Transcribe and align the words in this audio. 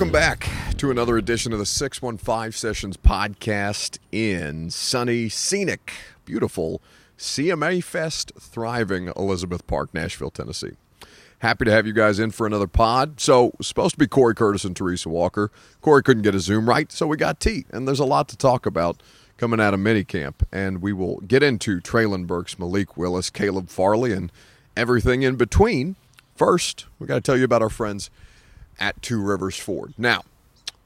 Welcome 0.00 0.12
back 0.12 0.48
to 0.78 0.90
another 0.90 1.18
edition 1.18 1.52
of 1.52 1.58
the 1.58 1.66
615 1.66 2.52
Sessions 2.52 2.96
podcast 2.96 3.98
in 4.10 4.70
sunny, 4.70 5.28
scenic, 5.28 5.92
beautiful 6.24 6.80
CMA 7.18 7.84
Fest, 7.84 8.32
thriving 8.40 9.12
Elizabeth 9.14 9.66
Park, 9.66 9.92
Nashville, 9.92 10.30
Tennessee. 10.30 10.78
Happy 11.40 11.66
to 11.66 11.70
have 11.70 11.86
you 11.86 11.92
guys 11.92 12.18
in 12.18 12.30
for 12.30 12.46
another 12.46 12.66
pod. 12.66 13.20
So, 13.20 13.52
supposed 13.60 13.96
to 13.96 13.98
be 13.98 14.06
Corey 14.06 14.34
Curtis 14.34 14.64
and 14.64 14.74
Teresa 14.74 15.10
Walker. 15.10 15.50
Corey 15.82 16.02
couldn't 16.02 16.22
get 16.22 16.34
a 16.34 16.40
Zoom 16.40 16.66
right, 16.66 16.90
so 16.90 17.06
we 17.06 17.18
got 17.18 17.38
T. 17.38 17.66
And 17.70 17.86
there's 17.86 18.00
a 18.00 18.06
lot 18.06 18.26
to 18.30 18.38
talk 18.38 18.64
about 18.64 19.02
coming 19.36 19.60
out 19.60 19.74
of 19.74 19.80
minicamp. 19.80 20.36
And 20.50 20.80
we 20.80 20.94
will 20.94 21.18
get 21.18 21.42
into 21.42 21.78
Treylon 21.78 22.26
Burks, 22.26 22.58
Malik 22.58 22.96
Willis, 22.96 23.28
Caleb 23.28 23.68
Farley, 23.68 24.14
and 24.14 24.32
everything 24.78 25.20
in 25.24 25.36
between. 25.36 25.96
First, 26.34 26.86
we 26.98 27.06
got 27.06 27.16
to 27.16 27.20
tell 27.20 27.36
you 27.36 27.44
about 27.44 27.60
our 27.60 27.68
friends 27.68 28.08
at 28.80 29.00
Two 29.02 29.22
Rivers 29.22 29.56
Ford. 29.56 29.94
Now, 29.96 30.22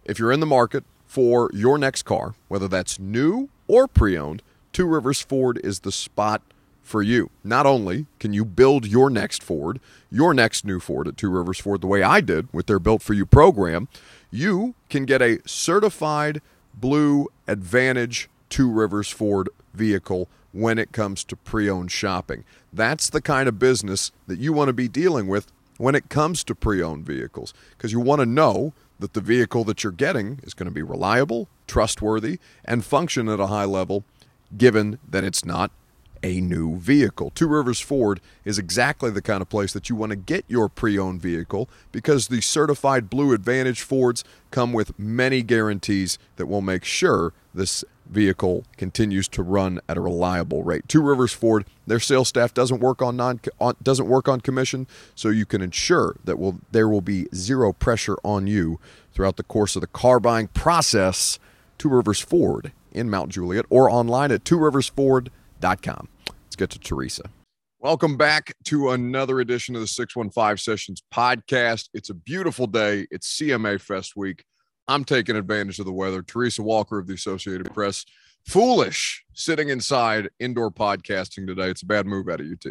if 0.04 0.18
you're 0.18 0.32
in 0.32 0.40
the 0.40 0.46
market 0.46 0.84
for 1.06 1.50
your 1.54 1.78
next 1.78 2.02
car, 2.02 2.34
whether 2.48 2.68
that's 2.68 2.98
new 2.98 3.48
or 3.68 3.88
pre 3.88 4.18
owned, 4.18 4.42
Two 4.72 4.86
Rivers 4.86 5.22
Ford 5.22 5.60
is 5.62 5.80
the 5.80 5.92
spot 5.92 6.42
for 6.82 7.02
you. 7.02 7.30
Not 7.42 7.64
only 7.64 8.06
can 8.20 8.32
you 8.32 8.44
build 8.44 8.86
your 8.86 9.08
next 9.08 9.42
Ford, 9.42 9.80
your 10.10 10.34
next 10.34 10.64
new 10.64 10.80
Ford 10.80 11.08
at 11.08 11.16
Two 11.16 11.30
Rivers 11.30 11.58
Ford 11.58 11.80
the 11.80 11.86
way 11.86 12.02
I 12.02 12.20
did 12.20 12.52
with 12.52 12.66
their 12.66 12.78
Built 12.78 13.02
For 13.02 13.14
You 13.14 13.24
program, 13.24 13.88
you 14.30 14.74
can 14.90 15.04
get 15.04 15.22
a 15.22 15.38
certified 15.46 16.42
Blue 16.74 17.28
Advantage 17.46 18.28
Two 18.50 18.70
Rivers 18.70 19.08
Ford 19.08 19.48
vehicle 19.72 20.28
when 20.52 20.78
it 20.78 20.92
comes 20.92 21.24
to 21.24 21.36
pre 21.36 21.68
owned 21.68 21.90
shopping. 21.90 22.44
That's 22.72 23.10
the 23.10 23.22
kind 23.22 23.48
of 23.48 23.58
business 23.58 24.12
that 24.26 24.38
you 24.38 24.52
want 24.52 24.68
to 24.68 24.72
be 24.72 24.88
dealing 24.88 25.26
with 25.26 25.50
when 25.78 25.94
it 25.94 26.08
comes 26.08 26.44
to 26.44 26.54
pre 26.54 26.82
owned 26.82 27.06
vehicles 27.06 27.52
because 27.70 27.92
you 27.92 28.00
want 28.00 28.20
to 28.20 28.26
know 28.26 28.72
that 28.98 29.12
the 29.12 29.20
vehicle 29.20 29.64
that 29.64 29.82
you're 29.82 29.92
getting 29.92 30.40
is 30.42 30.54
going 30.54 30.68
to 30.68 30.74
be 30.74 30.82
reliable, 30.82 31.48
trustworthy, 31.66 32.38
and 32.64 32.84
function 32.84 33.28
at 33.28 33.40
a 33.40 33.48
high 33.48 33.64
level, 33.64 34.04
given 34.56 34.98
that 35.08 35.24
it's 35.24 35.44
not 35.44 35.70
a 36.22 36.40
new 36.40 36.78
vehicle. 36.78 37.30
Two 37.34 37.46
Rivers 37.46 37.80
Ford 37.80 38.20
is 38.44 38.58
exactly 38.58 39.10
the 39.10 39.20
kind 39.20 39.42
of 39.42 39.48
place 39.50 39.74
that 39.74 39.90
you 39.90 39.96
want 39.96 40.10
to 40.10 40.16
get 40.16 40.44
your 40.48 40.68
pre 40.70 40.98
owned 40.98 41.20
vehicle 41.20 41.68
because 41.92 42.28
the 42.28 42.40
certified 42.40 43.10
Blue 43.10 43.32
Advantage 43.34 43.82
Fords 43.82 44.24
come 44.50 44.72
with 44.72 44.98
many 44.98 45.42
guarantees 45.42 46.18
that 46.36 46.46
will 46.46 46.62
make 46.62 46.84
sure 46.84 47.34
this 47.52 47.84
vehicle 48.06 48.64
continues 48.76 49.28
to 49.28 49.42
run 49.42 49.80
at 49.88 49.96
a 49.96 50.00
reliable 50.00 50.62
rate. 50.62 50.88
Two 50.88 51.02
Rivers 51.02 51.32
Ford, 51.32 51.64
their 51.86 52.00
sales 52.00 52.28
staff 52.28 52.54
doesn't 52.54 52.80
work 52.80 53.02
on 53.02 53.16
non 53.16 53.40
on, 53.60 53.76
doesn't 53.82 54.08
work 54.08 54.28
on 54.28 54.40
commission, 54.40 54.86
so 55.14 55.28
you 55.28 55.46
can 55.46 55.60
ensure 55.60 56.16
that 56.24 56.38
will 56.38 56.60
there 56.70 56.88
will 56.88 57.00
be 57.00 57.26
zero 57.34 57.72
pressure 57.72 58.16
on 58.24 58.46
you 58.46 58.78
throughout 59.12 59.36
the 59.36 59.42
course 59.42 59.76
of 59.76 59.80
the 59.80 59.86
car 59.86 60.20
buying 60.20 60.48
process. 60.48 61.38
Two 61.76 61.88
Rivers 61.88 62.20
Ford 62.20 62.72
in 62.92 63.10
Mount 63.10 63.30
Juliet 63.30 63.66
or 63.68 63.90
online 63.90 64.30
at 64.30 64.44
tworiversford.com. 64.44 66.08
Let's 66.28 66.56
get 66.56 66.70
to 66.70 66.78
Teresa. 66.78 67.30
Welcome 67.80 68.16
back 68.16 68.54
to 68.64 68.92
another 68.92 69.40
edition 69.40 69.74
of 69.74 69.82
the 69.82 69.86
615 69.86 70.56
Sessions 70.56 71.02
podcast. 71.12 71.90
It's 71.92 72.08
a 72.08 72.14
beautiful 72.14 72.66
day. 72.66 73.06
It's 73.10 73.38
CMA 73.38 73.78
Fest 73.78 74.16
week. 74.16 74.44
I'm 74.86 75.04
taking 75.04 75.36
advantage 75.36 75.78
of 75.78 75.86
the 75.86 75.92
weather. 75.92 76.22
Teresa 76.22 76.62
Walker 76.62 76.98
of 76.98 77.06
the 77.06 77.14
Associated 77.14 77.72
Press, 77.72 78.04
foolish 78.46 79.24
sitting 79.32 79.70
inside 79.70 80.30
indoor 80.38 80.70
podcasting 80.70 81.46
today. 81.46 81.70
It's 81.70 81.82
a 81.82 81.86
bad 81.86 82.06
move 82.06 82.28
out 82.28 82.40
of 82.40 82.46
UT. 82.46 82.66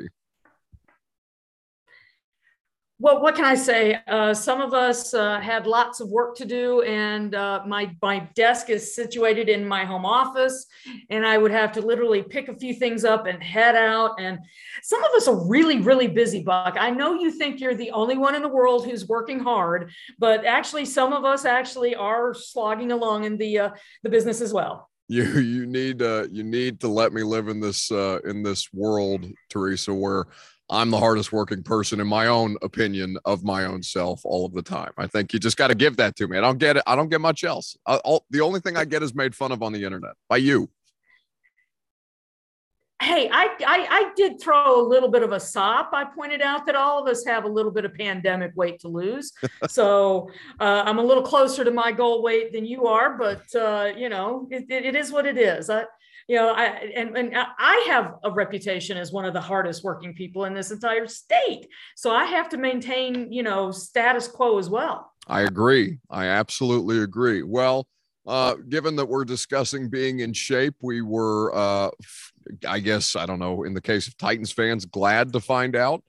Well, 3.04 3.20
what 3.22 3.36
can 3.36 3.44
I 3.44 3.56
say? 3.56 4.00
Uh, 4.08 4.34
some 4.34 4.62
of 4.62 4.74
us 4.74 5.14
uh, 5.14 5.38
had 5.42 5.68
lots 5.68 6.00
of 6.00 6.08
work 6.08 6.38
to 6.38 6.46
do, 6.46 6.84
and 6.84 7.36
uh, 7.36 7.62
my 7.68 7.94
my 8.02 8.20
desk 8.34 8.70
is 8.70 8.96
situated 8.96 9.50
in 9.50 9.68
my 9.68 9.84
home 9.84 10.06
office, 10.06 10.66
and 11.10 11.26
I 11.26 11.38
would 11.38 11.52
have 11.52 11.74
to 11.74 11.82
literally 11.82 12.24
pick 12.24 12.48
a 12.48 12.56
few 12.56 12.74
things 12.74 13.04
up 13.04 13.26
and 13.26 13.44
head 13.44 13.76
out. 13.76 14.22
And 14.22 14.40
some 14.84 15.04
of 15.04 15.12
us 15.18 15.28
are 15.28 15.36
really, 15.36 15.82
really 15.82 16.08
busy, 16.08 16.44
Buck. 16.44 16.78
I 16.80 16.92
know 16.92 17.16
you 17.16 17.30
think 17.30 17.60
you're 17.60 17.76
the 17.76 17.92
only 17.92 18.18
one 18.18 18.36
in 18.36 18.42
the 18.42 18.48
world 18.48 18.86
who's 18.86 19.06
working 19.06 19.40
hard, 19.40 19.92
but 20.18 20.46
actually, 20.46 20.86
some 20.86 21.12
of 21.12 21.26
us 21.26 21.44
actually 21.44 21.96
are 21.96 22.34
slogging 22.34 22.94
along 22.94 23.26
in 23.26 23.38
the 23.38 23.60
uh, 23.60 23.70
the 24.04 24.10
business 24.10 24.40
as 24.40 24.54
well 24.54 24.90
you 25.10 25.26
you 25.40 25.66
need 25.66 26.00
you 26.32 26.44
need 26.44 26.80
to 26.80 26.88
let 26.88 27.12
me 27.12 27.24
live 27.24 27.50
in 27.50 27.60
this 27.60 27.92
uh 27.92 28.20
in 28.24 28.42
this 28.42 28.72
world 28.72 29.26
teresa 29.50 29.94
where 29.94 30.26
I'm 30.70 30.90
the 30.90 30.98
hardest 30.98 31.32
working 31.32 31.62
person 31.62 32.00
in 32.00 32.08
my 32.08 32.28
own 32.28 32.58
opinion 32.62 33.18
of 33.26 33.44
my 33.44 33.66
own 33.66 33.84
self 33.84 34.22
all 34.24 34.46
of 34.46 34.54
the 34.54 34.62
time. 34.62 34.92
I 34.98 35.08
think 35.08 35.34
you 35.34 35.40
just 35.40 35.58
got 35.58 35.68
to 35.68 35.76
give 35.76 35.98
that 35.98 36.16
to 36.18 36.28
me. 36.28 36.38
I 36.38 36.42
don't 36.42 36.58
get 36.58 36.78
it. 36.78 36.84
I 36.88 36.96
don't 36.96 37.10
get 37.10 37.22
much 37.22 37.44
else. 37.44 37.78
I, 37.86 37.98
all, 37.98 38.26
the 38.30 38.42
only 38.42 38.60
thing 38.60 38.78
I 38.78 38.86
get 38.86 39.04
is 39.04 39.14
made 39.14 39.36
fun 39.36 39.52
of 39.52 39.62
on 39.62 39.74
the 39.74 39.84
internet 39.84 40.14
by 40.30 40.38
you. 40.38 40.70
Hey, 43.02 43.30
I, 43.30 43.50
I, 43.68 43.88
I 43.90 44.12
did 44.16 44.40
throw 44.40 44.80
a 44.80 44.88
little 44.88 45.10
bit 45.10 45.24
of 45.24 45.34
a 45.34 45.40
sop. 45.40 45.90
I 45.92 46.06
pointed 46.06 46.42
out 46.42 46.66
that 46.68 46.76
all 46.76 47.02
of 47.02 47.10
us 47.10 47.26
have 47.26 47.44
a 47.44 47.50
little 47.50 47.72
bit 47.72 47.84
of 47.84 47.94
pandemic 47.96 48.54
weight 48.56 48.80
to 48.80 48.88
lose. 48.88 49.34
so 49.68 50.30
uh, 50.62 50.84
I'm 50.86 51.00
a 51.00 51.04
little 51.04 51.24
closer 51.24 51.66
to 51.66 51.72
my 51.72 51.92
goal 51.92 52.24
weight 52.24 52.54
than 52.54 52.66
you 52.66 52.88
are, 52.88 53.18
but 53.18 53.44
uh, 53.56 53.92
you 53.98 54.08
know, 54.08 54.48
it, 54.50 54.68
it, 54.70 54.86
it 54.86 54.96
is 54.96 55.12
what 55.12 55.26
it 55.26 55.38
is. 55.38 55.70
I, 55.70 55.84
you 56.28 56.36
know, 56.36 56.54
I 56.54 56.66
and, 56.96 57.18
and 57.18 57.34
I 57.36 57.86
have 57.88 58.16
a 58.24 58.32
reputation 58.32 58.98
as 58.98 59.12
one 59.12 59.26
of 59.26 59.34
the 59.34 59.42
hardest 59.42 59.84
working 59.84 60.14
people 60.14 60.46
in 60.46 60.54
this 60.54 60.72
entire 60.72 61.08
state. 61.08 61.68
So 61.96 62.12
I 62.12 62.26
have 62.26 62.50
to 62.50 62.58
maintain, 62.58 63.32
you 63.32 63.44
know, 63.44 63.72
status 63.72 64.28
quo 64.28 64.58
as 64.58 64.70
well. 64.70 65.12
I 65.28 65.42
agree. 65.42 66.00
I 66.10 66.26
absolutely 66.26 67.00
agree. 67.00 67.44
Well, 67.44 67.88
uh, 68.26 68.56
given 68.70 68.96
that 68.96 69.06
we're 69.06 69.26
discussing 69.26 69.90
being 69.90 70.20
in 70.20 70.34
shape, 70.34 70.76
we 70.82 71.02
were, 71.02 71.54
uh, 71.54 71.90
I 72.68 72.80
guess, 72.80 73.16
I 73.16 73.26
don't 73.26 73.40
know, 73.40 73.64
in 73.64 73.74
the 73.74 73.82
case 73.82 74.08
of 74.08 74.18
Titans 74.18 74.52
fans, 74.52 74.86
glad 74.86 75.34
to 75.34 75.40
find 75.40 75.76
out 75.76 76.04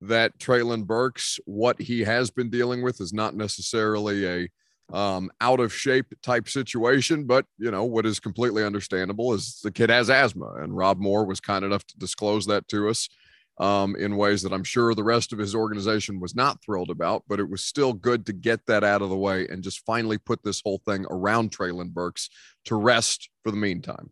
that 0.00 0.36
Treylon 0.38 0.84
Burks, 0.84 1.38
what 1.44 1.80
he 1.80 2.00
has 2.00 2.30
been 2.30 2.50
dealing 2.50 2.82
with 2.82 3.00
is 3.00 3.12
not 3.12 3.36
necessarily 3.36 4.26
a 4.26 4.48
um, 4.92 5.30
out 5.40 5.58
of 5.58 5.72
shape 5.72 6.06
type 6.22 6.48
situation. 6.48 7.24
But, 7.24 7.46
you 7.58 7.70
know, 7.70 7.84
what 7.84 8.06
is 8.06 8.20
completely 8.20 8.62
understandable 8.62 9.32
is 9.32 9.60
the 9.62 9.72
kid 9.72 9.90
has 9.90 10.10
asthma. 10.10 10.52
And 10.60 10.76
Rob 10.76 11.00
Moore 11.00 11.24
was 11.24 11.40
kind 11.40 11.64
enough 11.64 11.86
to 11.86 11.98
disclose 11.98 12.46
that 12.46 12.68
to 12.68 12.88
us 12.88 13.08
um, 13.58 13.96
in 13.96 14.16
ways 14.16 14.42
that 14.42 14.52
I'm 14.52 14.64
sure 14.64 14.94
the 14.94 15.02
rest 15.02 15.32
of 15.32 15.38
his 15.38 15.54
organization 15.54 16.20
was 16.20 16.34
not 16.34 16.62
thrilled 16.62 16.90
about. 16.90 17.24
But 17.26 17.40
it 17.40 17.48
was 17.48 17.64
still 17.64 17.94
good 17.94 18.26
to 18.26 18.32
get 18.32 18.66
that 18.66 18.84
out 18.84 19.02
of 19.02 19.08
the 19.08 19.16
way 19.16 19.48
and 19.48 19.64
just 19.64 19.84
finally 19.86 20.18
put 20.18 20.44
this 20.44 20.60
whole 20.60 20.82
thing 20.86 21.06
around 21.10 21.50
Treylon 21.50 21.90
Burks 21.90 22.28
to 22.66 22.76
rest 22.76 23.30
for 23.42 23.50
the 23.50 23.56
meantime. 23.56 24.10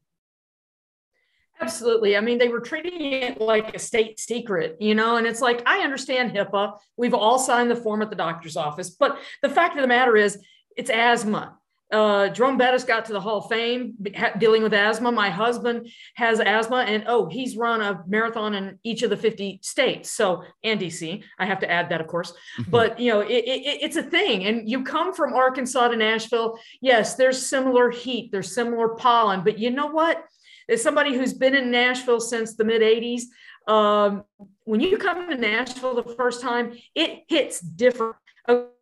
Absolutely. 1.62 2.17
I 2.17 2.21
mean, 2.21 2.39
they 2.39 2.49
were 2.49 2.61
treating 2.61 3.12
it 3.12 3.39
like 3.39 3.77
a 3.77 3.79
state 3.79 4.19
secret, 4.19 4.79
you 4.81 4.95
know, 4.95 5.19
and 5.19 5.27
it's 5.27 5.43
like, 5.43 5.62
I 5.67 5.81
understand 5.81 6.33
HIPAA. 6.33 6.79
We've 6.97 7.12
all 7.12 7.39
signed 7.39 7.71
the 7.71 7.77
form 7.77 8.01
at 8.01 8.09
the 8.09 8.17
doctor's 8.17 8.57
office. 8.57 8.89
But 8.89 9.19
the 9.43 9.51
fact 9.51 9.77
of 9.77 9.83
the 9.83 9.89
matter 9.89 10.17
is, 10.17 10.39
it's 10.76 10.91
asthma. 10.91 11.56
Uh, 11.91 12.28
Jerome 12.28 12.56
Bettis 12.56 12.84
got 12.84 13.04
to 13.06 13.12
the 13.12 13.20
Hall 13.20 13.38
of 13.38 13.48
Fame 13.48 13.94
dealing 14.38 14.62
with 14.62 14.72
asthma. 14.72 15.10
My 15.10 15.28
husband 15.28 15.88
has 16.14 16.38
asthma, 16.38 16.84
and 16.86 17.04
oh, 17.08 17.26
he's 17.26 17.56
run 17.56 17.81
a 17.81 18.04
marathon 18.06 18.54
in 18.54 18.78
each 18.84 19.03
of 19.03 19.10
the 19.10 19.16
50 19.16 19.58
states. 19.62 20.10
So, 20.12 20.44
and 20.62 20.81
DC, 20.81 21.22
I 21.38 21.47
have 21.47 21.58
to 21.60 21.70
add 21.70 21.88
that, 21.88 22.00
of 22.00 22.06
course. 22.06 22.32
But, 22.69 23.00
you 23.00 23.10
know, 23.10 23.20
it, 23.20 23.44
it, 23.44 23.82
it's 23.82 23.97
a 23.97 24.03
thing. 24.03 24.44
And 24.44 24.69
you 24.69 24.84
come 24.84 25.12
from 25.12 25.32
Arkansas 25.32 25.88
to 25.88 25.97
Nashville. 25.97 26.58
Yes, 26.81 27.16
there's 27.16 27.44
similar 27.44 27.91
heat, 27.91 28.31
there's 28.31 28.54
similar 28.54 28.91
pollen. 28.91 29.42
But 29.42 29.58
you 29.58 29.70
know 29.70 29.87
what? 29.87 30.25
As 30.69 30.81
somebody 30.81 31.14
who's 31.16 31.34
been 31.34 31.56
in 31.56 31.72
Nashville 31.72 32.20
since 32.20 32.54
the 32.54 32.64
mid 32.64 32.82
80s, 32.82 33.22
um, 33.66 34.25
when 34.64 34.81
you 34.81 34.97
come 34.98 35.28
to 35.28 35.37
Nashville 35.37 35.96
the 35.96 36.14
first 36.14 36.40
time, 36.40 36.78
it 36.94 37.25
hits 37.28 37.61
different. 37.61 38.14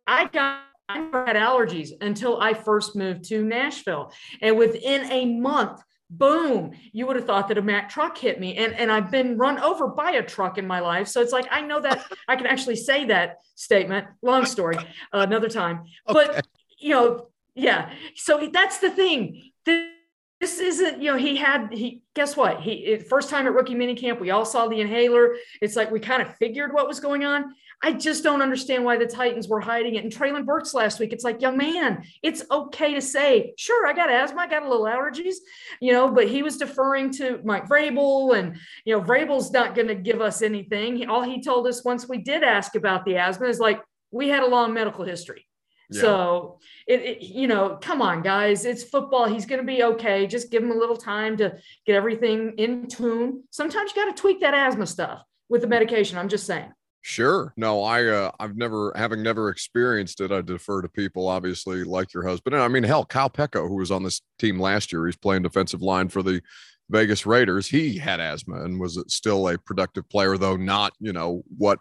I 0.07 0.25
got 0.31 0.61
I 0.89 0.97
never 0.97 1.25
had 1.25 1.35
allergies 1.35 1.91
until 2.01 2.41
I 2.41 2.55
first 2.55 2.95
moved 2.95 3.25
to 3.25 3.43
Nashville. 3.43 4.11
And 4.41 4.57
within 4.57 5.09
a 5.11 5.25
month, 5.25 5.81
boom, 6.09 6.71
you 6.91 7.05
would 7.05 7.15
have 7.15 7.25
thought 7.25 7.47
that 7.49 7.59
a 7.59 7.61
Mack 7.61 7.89
truck 7.89 8.17
hit 8.17 8.39
me. 8.39 8.57
And, 8.57 8.73
and 8.73 8.91
I've 8.91 9.11
been 9.11 9.37
run 9.37 9.59
over 9.59 9.87
by 9.87 10.11
a 10.11 10.23
truck 10.23 10.57
in 10.57 10.65
my 10.65 10.79
life. 10.79 11.07
So 11.07 11.21
it's 11.21 11.31
like, 11.31 11.45
I 11.51 11.61
know 11.61 11.79
that 11.81 12.03
I 12.27 12.35
can 12.35 12.47
actually 12.47 12.75
say 12.75 13.05
that 13.05 13.37
statement. 13.53 14.07
Long 14.23 14.45
story, 14.45 14.77
uh, 14.77 15.19
another 15.19 15.47
time. 15.47 15.85
Okay. 16.09 16.27
But, 16.27 16.47
you 16.79 16.89
know, 16.89 17.27
yeah. 17.53 17.91
So 18.15 18.49
that's 18.51 18.79
the 18.79 18.89
thing. 18.89 19.51
This, 19.65 20.59
isn't, 20.59 21.01
you 21.01 21.11
know, 21.11 21.17
he 21.17 21.35
had, 21.35 21.71
he, 21.71 22.01
guess 22.15 22.35
what? 22.35 22.61
He, 22.61 22.97
first 22.97 23.29
time 23.29 23.45
at 23.45 23.53
rookie 23.53 23.75
mini 23.75 23.93
camp, 23.93 24.19
we 24.19 24.31
all 24.31 24.45
saw 24.45 24.67
the 24.67 24.79
inhaler. 24.79 25.35
It's 25.61 25.75
like 25.75 25.91
we 25.91 25.99
kind 25.99 26.21
of 26.21 26.33
figured 26.37 26.73
what 26.73 26.87
was 26.87 26.99
going 26.99 27.25
on. 27.25 27.53
I 27.81 27.93
just 27.93 28.23
don't 28.23 28.41
understand 28.41 28.83
why 28.83 28.97
the 28.97 29.05
Titans 29.05 29.47
were 29.47 29.61
hiding 29.61 29.95
it. 29.95 30.03
And 30.03 30.11
Treylon 30.11 30.45
Burks 30.45 30.73
last 30.73 30.99
week, 30.99 31.13
it's 31.13 31.23
like, 31.23 31.41
young 31.41 31.55
man, 31.55 32.03
it's 32.21 32.43
okay 32.51 32.93
to 32.93 33.01
say, 33.01 33.53
sure, 33.57 33.87
I 33.87 33.93
got 33.93 34.11
asthma, 34.11 34.41
I 34.41 34.47
got 34.47 34.63
a 34.63 34.69
little 34.69 34.85
allergies, 34.85 35.35
you 35.79 35.93
know, 35.93 36.11
but 36.11 36.27
he 36.27 36.43
was 36.43 36.57
deferring 36.57 37.11
to 37.13 37.39
Mike 37.45 37.69
Vrabel. 37.69 38.37
And, 38.37 38.57
you 38.83 38.97
know, 38.97 39.01
Vrabel's 39.01 39.51
not 39.51 39.75
going 39.75 39.87
to 39.87 39.95
give 39.95 40.19
us 40.19 40.41
anything. 40.41 41.07
All 41.07 41.21
he 41.21 41.41
told 41.41 41.67
us 41.67 41.85
once 41.85 42.09
we 42.09 42.17
did 42.17 42.43
ask 42.43 42.75
about 42.75 43.05
the 43.05 43.15
asthma 43.15 43.47
is 43.47 43.59
like, 43.59 43.81
we 44.11 44.27
had 44.27 44.43
a 44.43 44.47
long 44.47 44.73
medical 44.73 45.05
history. 45.05 45.45
Yeah. 45.91 46.01
So 46.01 46.59
it, 46.85 47.01
it, 47.01 47.21
you 47.23 47.47
know, 47.47 47.77
come 47.81 48.01
on, 48.01 48.21
guys, 48.21 48.65
it's 48.65 48.83
football. 48.83 49.27
He's 49.27 49.45
going 49.45 49.61
to 49.61 49.65
be 49.65 49.83
okay. 49.83 50.27
Just 50.27 50.51
give 50.51 50.61
him 50.61 50.71
a 50.71 50.77
little 50.77 50.97
time 50.97 51.37
to 51.37 51.57
get 51.85 51.95
everything 51.95 52.55
in 52.57 52.87
tune. 52.87 53.43
Sometimes 53.51 53.91
you 53.95 54.03
got 54.03 54.15
to 54.15 54.21
tweak 54.21 54.41
that 54.41 54.53
asthma 54.53 54.85
stuff 54.85 55.23
with 55.47 55.61
the 55.61 55.67
medication. 55.67 56.17
I'm 56.17 56.29
just 56.29 56.45
saying. 56.45 56.71
Sure. 57.01 57.53
No, 57.55 57.83
I 57.83 58.05
uh, 58.05 58.31
I've 58.39 58.57
never 58.57 58.91
having 58.95 59.23
never 59.23 59.49
experienced 59.49 60.19
it. 60.19 60.31
I 60.31 60.41
defer 60.41 60.81
to 60.81 60.89
people 60.89 61.27
obviously 61.27 61.83
like 61.83 62.13
your 62.13 62.27
husband. 62.27 62.55
And 62.55 62.63
I 62.63 62.67
mean, 62.67 62.83
hell, 62.83 63.05
Kyle 63.05 63.29
Peko, 63.29 63.67
who 63.67 63.75
was 63.75 63.91
on 63.91 64.03
this 64.03 64.21
team 64.37 64.59
last 64.59 64.91
year, 64.91 65.05
he's 65.05 65.15
playing 65.15 65.43
defensive 65.43 65.81
line 65.81 66.09
for 66.09 66.21
the 66.21 66.41
Vegas 66.89 67.25
Raiders. 67.25 67.67
He 67.67 67.97
had 67.97 68.19
asthma 68.19 68.63
and 68.63 68.79
was 68.79 69.01
still 69.07 69.47
a 69.47 69.57
productive 69.57 70.09
player, 70.09 70.37
though 70.37 70.57
not, 70.57 70.93
you 70.99 71.13
know, 71.13 71.43
what 71.57 71.79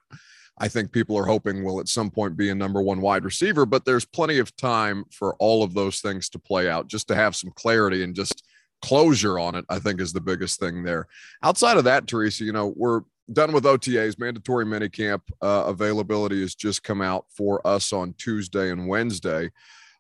I 0.58 0.68
think 0.68 0.92
people 0.92 1.16
are 1.16 1.26
hoping 1.26 1.64
will 1.64 1.80
at 1.80 1.88
some 1.88 2.10
point 2.10 2.36
be 2.36 2.50
a 2.50 2.54
number 2.54 2.82
one 2.82 3.00
wide 3.00 3.24
receiver. 3.24 3.66
But 3.66 3.84
there's 3.84 4.04
plenty 4.04 4.38
of 4.38 4.54
time 4.56 5.04
for 5.10 5.34
all 5.36 5.62
of 5.62 5.74
those 5.74 6.00
things 6.00 6.28
to 6.30 6.38
play 6.38 6.68
out, 6.68 6.88
just 6.88 7.08
to 7.08 7.14
have 7.14 7.34
some 7.34 7.50
clarity 7.56 8.04
and 8.04 8.14
just 8.14 8.44
closure 8.82 9.38
on 9.38 9.54
it, 9.56 9.64
I 9.68 9.78
think 9.78 10.00
is 10.00 10.12
the 10.12 10.20
biggest 10.20 10.60
thing 10.60 10.84
there. 10.84 11.08
Outside 11.42 11.76
of 11.76 11.84
that, 11.84 12.06
Teresa, 12.06 12.44
you 12.44 12.52
know, 12.52 12.72
we're 12.76 13.02
done 13.32 13.52
with 13.52 13.64
OTAs. 13.64 14.18
Mandatory 14.18 14.64
minicamp 14.64 15.20
uh, 15.42 15.64
availability 15.66 16.40
has 16.40 16.54
just 16.54 16.82
come 16.82 17.00
out 17.00 17.26
for 17.30 17.66
us 17.66 17.92
on 17.92 18.14
Tuesday 18.18 18.70
and 18.70 18.88
Wednesday. 18.88 19.50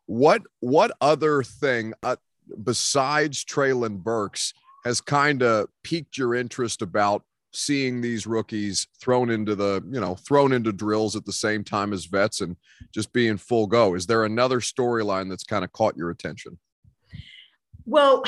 What 0.06 0.42
what 0.60 0.90
other 1.00 1.42
thing 1.42 1.92
uh, 2.02 2.16
besides 2.62 3.44
Treylon 3.44 3.98
Burks 3.98 4.54
has 4.84 5.00
kind 5.00 5.42
of 5.42 5.68
piqued 5.82 6.16
your 6.16 6.34
interest 6.34 6.82
about 6.82 7.24
seeing 7.52 8.00
these 8.00 8.26
rookies 8.26 8.86
thrown 9.00 9.30
into 9.30 9.54
the 9.54 9.82
you 9.90 10.00
know 10.00 10.14
thrown 10.14 10.52
into 10.52 10.72
drills 10.72 11.16
at 11.16 11.24
the 11.24 11.32
same 11.32 11.64
time 11.64 11.92
as 11.92 12.06
vets 12.06 12.40
and 12.40 12.56
just 12.92 13.12
being 13.12 13.36
full 13.36 13.66
go? 13.66 13.94
Is 13.94 14.06
there 14.06 14.24
another 14.24 14.60
storyline 14.60 15.28
that's 15.28 15.44
kind 15.44 15.64
of 15.64 15.72
caught 15.72 15.96
your 15.96 16.10
attention? 16.10 16.58
Well, 17.84 18.22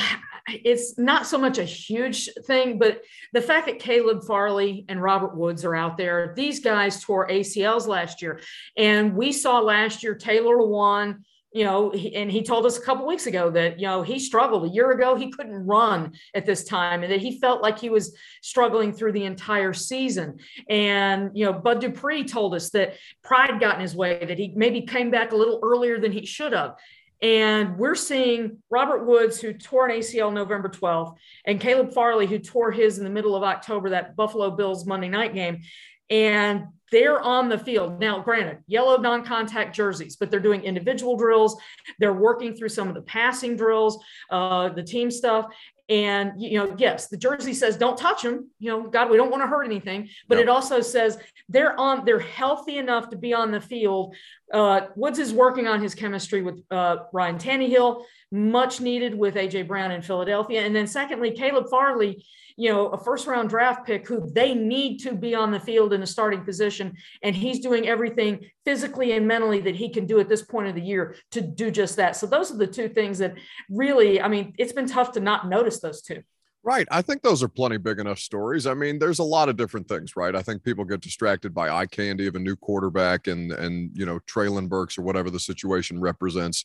it's 0.47 0.97
not 0.97 1.27
so 1.27 1.37
much 1.37 1.57
a 1.57 1.63
huge 1.63 2.29
thing, 2.45 2.79
but 2.79 3.01
the 3.33 3.41
fact 3.41 3.67
that 3.67 3.79
Caleb 3.79 4.23
Farley 4.23 4.85
and 4.89 5.01
Robert 5.01 5.35
Woods 5.35 5.63
are 5.65 5.75
out 5.75 5.97
there, 5.97 6.33
these 6.35 6.59
guys 6.59 7.03
tore 7.03 7.27
ACLs 7.27 7.87
last 7.87 8.21
year. 8.21 8.39
And 8.77 9.15
we 9.15 9.31
saw 9.31 9.59
last 9.59 10.03
year 10.03 10.15
Taylor 10.15 10.57
Lewan, 10.57 11.23
you 11.53 11.65
know, 11.65 11.91
and 11.91 12.31
he 12.31 12.43
told 12.43 12.65
us 12.65 12.77
a 12.77 12.81
couple 12.81 13.05
weeks 13.05 13.27
ago 13.27 13.49
that, 13.51 13.77
you 13.77 13.85
know, 13.85 14.03
he 14.03 14.19
struggled 14.19 14.63
a 14.63 14.73
year 14.73 14.91
ago. 14.91 15.15
He 15.15 15.31
couldn't 15.31 15.65
run 15.65 16.13
at 16.33 16.45
this 16.45 16.63
time 16.63 17.03
and 17.03 17.11
that 17.11 17.19
he 17.19 17.39
felt 17.39 17.61
like 17.61 17.77
he 17.77 17.89
was 17.89 18.15
struggling 18.41 18.93
through 18.93 19.11
the 19.11 19.25
entire 19.25 19.73
season. 19.73 20.39
And, 20.69 21.31
you 21.33 21.45
know, 21.45 21.51
Bud 21.51 21.81
Dupree 21.81 22.23
told 22.23 22.55
us 22.55 22.69
that 22.69 22.95
pride 23.21 23.59
got 23.59 23.75
in 23.75 23.81
his 23.81 23.95
way, 23.95 24.23
that 24.25 24.39
he 24.39 24.53
maybe 24.55 24.83
came 24.83 25.11
back 25.11 25.33
a 25.33 25.35
little 25.35 25.59
earlier 25.61 25.99
than 25.99 26.13
he 26.13 26.25
should 26.25 26.53
have. 26.53 26.75
And 27.21 27.77
we're 27.77 27.95
seeing 27.95 28.57
Robert 28.69 29.05
Woods, 29.05 29.39
who 29.39 29.53
tore 29.53 29.87
an 29.87 29.99
ACL 29.99 30.33
November 30.33 30.69
12th, 30.69 31.15
and 31.45 31.59
Caleb 31.59 31.93
Farley, 31.93 32.25
who 32.25 32.39
tore 32.39 32.71
his 32.71 32.97
in 32.97 33.03
the 33.03 33.11
middle 33.11 33.35
of 33.35 33.43
October, 33.43 33.91
that 33.91 34.15
Buffalo 34.15 34.49
Bills 34.51 34.85
Monday 34.87 35.09
night 35.09 35.35
game. 35.35 35.61
And 36.09 36.65
they're 36.91 37.21
on 37.21 37.47
the 37.47 37.57
field. 37.57 37.99
Now, 37.99 38.19
granted, 38.19 38.59
yellow 38.67 38.97
non 38.97 39.23
contact 39.23 39.73
jerseys, 39.73 40.17
but 40.17 40.29
they're 40.29 40.41
doing 40.41 40.63
individual 40.63 41.15
drills. 41.15 41.55
They're 41.99 42.13
working 42.13 42.53
through 42.53 42.69
some 42.69 42.89
of 42.89 42.95
the 42.95 43.01
passing 43.03 43.55
drills, 43.55 44.03
uh, 44.29 44.69
the 44.69 44.83
team 44.83 45.09
stuff. 45.09 45.45
And, 45.89 46.41
you 46.41 46.57
know, 46.57 46.75
yes, 46.77 47.07
the 47.07 47.17
jersey 47.17 47.53
says 47.53 47.77
don't 47.77 47.97
touch 47.97 48.21
them. 48.21 48.49
You 48.59 48.71
know, 48.71 48.87
God, 48.87 49.09
we 49.09 49.17
don't 49.17 49.31
want 49.31 49.43
to 49.43 49.47
hurt 49.47 49.63
anything. 49.63 50.09
But 50.27 50.39
it 50.39 50.47
also 50.47 50.81
says 50.81 51.17
they're 51.49 51.77
on, 51.79 52.05
they're 52.05 52.19
healthy 52.19 52.77
enough 52.77 53.09
to 53.09 53.17
be 53.17 53.33
on 53.33 53.51
the 53.51 53.61
field. 53.61 54.15
Uh, 54.53 54.81
Woods 54.95 55.19
is 55.19 55.33
working 55.33 55.67
on 55.67 55.81
his 55.81 55.95
chemistry 55.95 56.41
with 56.41 56.61
uh, 56.71 56.97
Ryan 57.11 57.37
Tannehill, 57.37 58.03
much 58.31 58.81
needed 58.81 59.15
with 59.15 59.35
AJ 59.35 59.67
Brown 59.67 59.91
in 59.91 60.01
Philadelphia. 60.01 60.61
And 60.61 60.75
then, 60.75 60.87
secondly, 60.87 61.31
Caleb 61.31 61.69
Farley 61.69 62.23
you 62.61 62.69
know, 62.69 62.87
a 62.89 63.03
first 63.03 63.27
round 63.27 63.49
draft 63.49 63.85
pick 63.85 64.07
who 64.07 64.29
they 64.31 64.53
need 64.53 64.99
to 64.99 65.13
be 65.13 65.33
on 65.35 65.51
the 65.51 65.59
field 65.59 65.93
in 65.93 66.03
a 66.03 66.07
starting 66.07 66.43
position. 66.43 66.95
And 67.23 67.35
he's 67.35 67.59
doing 67.59 67.87
everything 67.87 68.45
physically 68.65 69.13
and 69.13 69.27
mentally 69.27 69.61
that 69.61 69.75
he 69.75 69.89
can 69.89 70.05
do 70.05 70.19
at 70.19 70.29
this 70.29 70.43
point 70.43 70.67
of 70.67 70.75
the 70.75 70.81
year 70.81 71.15
to 71.31 71.41
do 71.41 71.71
just 71.71 71.95
that. 71.95 72.15
So 72.15 72.27
those 72.27 72.51
are 72.51 72.57
the 72.57 72.67
two 72.67 72.87
things 72.87 73.17
that 73.19 73.35
really, 73.69 74.21
I 74.21 74.27
mean, 74.27 74.53
it's 74.57 74.73
been 74.73 74.87
tough 74.87 75.11
to 75.13 75.19
not 75.19 75.49
notice 75.49 75.70
those 75.79 76.01
two. 76.01 76.23
Right. 76.63 76.87
I 76.91 77.01
think 77.01 77.23
those 77.23 77.41
are 77.41 77.47
plenty 77.47 77.77
big 77.77 77.99
enough 77.99 78.19
stories. 78.19 78.67
I 78.67 78.75
mean, 78.75 78.99
there's 78.99 79.17
a 79.17 79.23
lot 79.23 79.49
of 79.49 79.57
different 79.57 79.87
things, 79.87 80.15
right? 80.15 80.35
I 80.35 80.43
think 80.43 80.63
people 80.63 80.85
get 80.85 81.01
distracted 81.01 81.55
by 81.55 81.69
eye 81.69 81.87
candy 81.87 82.27
of 82.27 82.35
a 82.35 82.39
new 82.39 82.55
quarterback 82.55 83.25
and 83.25 83.51
and 83.51 83.89
you 83.95 84.05
know, 84.05 84.19
Treylon 84.27 84.69
Burks 84.69 84.97
or 84.97 85.01
whatever 85.01 85.31
the 85.31 85.39
situation 85.39 85.99
represents 85.99 86.63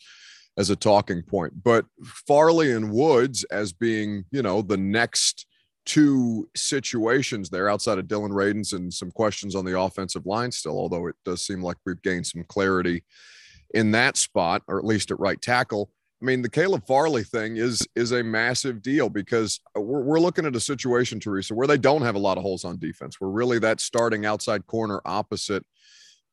as 0.59 0.69
a 0.69 0.77
talking 0.77 1.23
point. 1.23 1.63
But 1.63 1.87
Farley 2.05 2.73
and 2.73 2.91
Woods 2.91 3.45
as 3.45 3.73
being, 3.73 4.25
you 4.31 4.43
know, 4.43 4.61
the 4.61 4.77
next 4.77 5.47
two 5.87 6.49
situations 6.55 7.49
there 7.49 7.71
outside 7.71 7.99
of 7.99 8.09
Dillon 8.09 8.33
Radunz 8.33 8.75
and 8.75 8.93
some 8.93 9.11
questions 9.11 9.55
on 9.55 9.65
the 9.65 9.79
offensive 9.79 10.27
line 10.27 10.51
still, 10.51 10.79
although 10.79 11.07
it 11.07 11.15
does 11.25 11.47
seem 11.47 11.63
like 11.63 11.77
we've 11.87 12.03
gained 12.03 12.27
some 12.27 12.45
clarity 12.49 13.05
in 13.73 13.93
that 13.93 14.17
spot, 14.17 14.63
or 14.67 14.79
at 14.79 14.85
least 14.85 15.11
at 15.11 15.21
right 15.21 15.41
tackle. 15.41 15.91
I 16.21 16.25
mean, 16.25 16.41
the 16.41 16.49
Caleb 16.49 16.87
Farley 16.87 17.25
thing 17.25 17.59
is 17.59 17.87
is 17.95 18.13
a 18.13 18.23
massive 18.23 18.81
deal 18.83 19.09
because 19.09 19.61
we're, 19.75 20.03
we're 20.03 20.21
looking 20.21 20.47
at 20.47 20.57
a 20.57 20.61
situation, 20.61 21.21
Teresa, 21.21 21.55
where 21.55 21.67
they 21.67 21.77
don't 21.77 22.03
have 22.03 22.15
a 22.15 22.21
lot 22.21 22.39
of 22.39 22.43
holes 22.43 22.65
on 22.65 22.79
defense. 22.79 23.21
We're 23.21 23.29
really 23.29 23.59
that 23.59 23.81
starting 23.81 24.25
outside 24.25 24.67
corner 24.67 25.01
opposite 25.05 25.65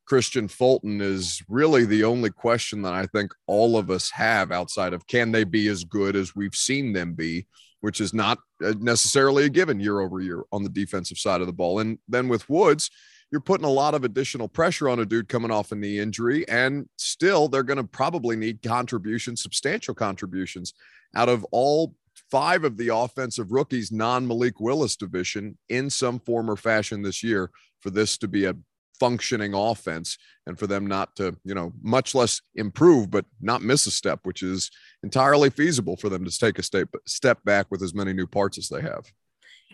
Kristian 0.10 0.50
Fulton 0.50 1.02
is 1.02 1.42
really 1.48 1.86
the 1.86 2.04
only 2.04 2.30
question 2.30 2.82
that 2.84 2.94
I 2.94 3.06
think 3.08 3.34
all 3.48 3.78
of 3.78 3.90
us 3.90 4.10
have 4.12 4.52
outside 4.52 4.94
of 4.94 5.08
can 5.08 5.32
they 5.32 5.44
be 5.44 5.68
as 5.68 5.84
good 5.84 6.16
as 6.16 6.36
we've 6.36 6.56
seen 6.56 6.94
them 6.94 7.14
be 7.14 7.46
which 7.84 8.00
is 8.00 8.14
not 8.14 8.40
uh, 8.64 8.74
necessarily 8.80 9.44
a 9.44 9.50
given 9.50 9.78
year 9.78 10.00
over 10.00 10.22
year 10.22 10.44
on 10.54 10.64
the 10.64 10.70
defensive 10.70 11.18
side 11.18 11.42
of 11.42 11.48
the 11.48 11.54
ball. 11.54 11.80
And 11.80 12.00
then 12.08 12.30
with 12.30 12.50
Woods, 12.50 12.90
you're 13.34 13.42
putting 13.42 13.66
a 13.66 13.70
lot 13.70 13.96
of 13.96 14.04
additional 14.04 14.48
pressure 14.48 14.88
on 14.88 15.00
a 15.00 15.06
dude 15.08 15.28
coming 15.28 15.50
off 15.50 15.72
a 15.72 15.76
knee 15.76 15.98
injury, 15.98 16.48
and 16.48 16.88
still 16.98 17.48
they're 17.48 17.64
going 17.64 17.78
to 17.78 17.84
probably 17.84 18.36
need 18.36 18.62
contributions, 18.62 19.42
substantial 19.42 19.96
contributions 19.96 20.76
out 21.16 21.30
of 21.30 21.44
all 21.46 21.96
five 22.30 22.64
of 22.64 22.78
the 22.78 22.90
offensive 22.96 23.52
rookies, 23.52 23.92
non 23.92 24.28
Malik 24.28 24.60
Willis 24.60 24.96
division, 24.96 25.58
in 25.70 25.90
some 25.90 26.20
form 26.20 26.48
or 26.48 26.56
fashion 26.56 27.02
this 27.02 27.24
year 27.24 27.50
for 27.82 27.90
this 27.90 28.20
to 28.20 28.28
be 28.28 28.46
a 28.46 28.56
functioning 29.00 29.56
offense 29.56 30.16
and 30.46 30.60
for 30.60 30.68
them 30.68 30.86
not 30.86 31.16
to, 31.16 31.36
you 31.44 31.56
know, 31.56 31.74
much 31.82 32.14
less 32.14 32.40
improve, 32.54 33.10
but 33.10 33.26
not 33.42 33.64
miss 33.64 33.88
a 33.88 33.92
step, 33.92 34.20
which 34.26 34.44
is 34.44 34.70
entirely 35.02 35.50
feasible 35.50 35.98
for 35.98 36.08
them 36.08 36.24
to 36.24 36.38
take 36.38 36.60
a 36.60 36.64
step, 36.64 36.88
step 37.08 37.44
back 37.44 37.66
with 37.72 37.82
as 37.82 37.96
many 37.96 38.14
new 38.14 38.28
parts 38.28 38.60
as 38.60 38.70
they 38.70 38.82
have. 38.82 39.12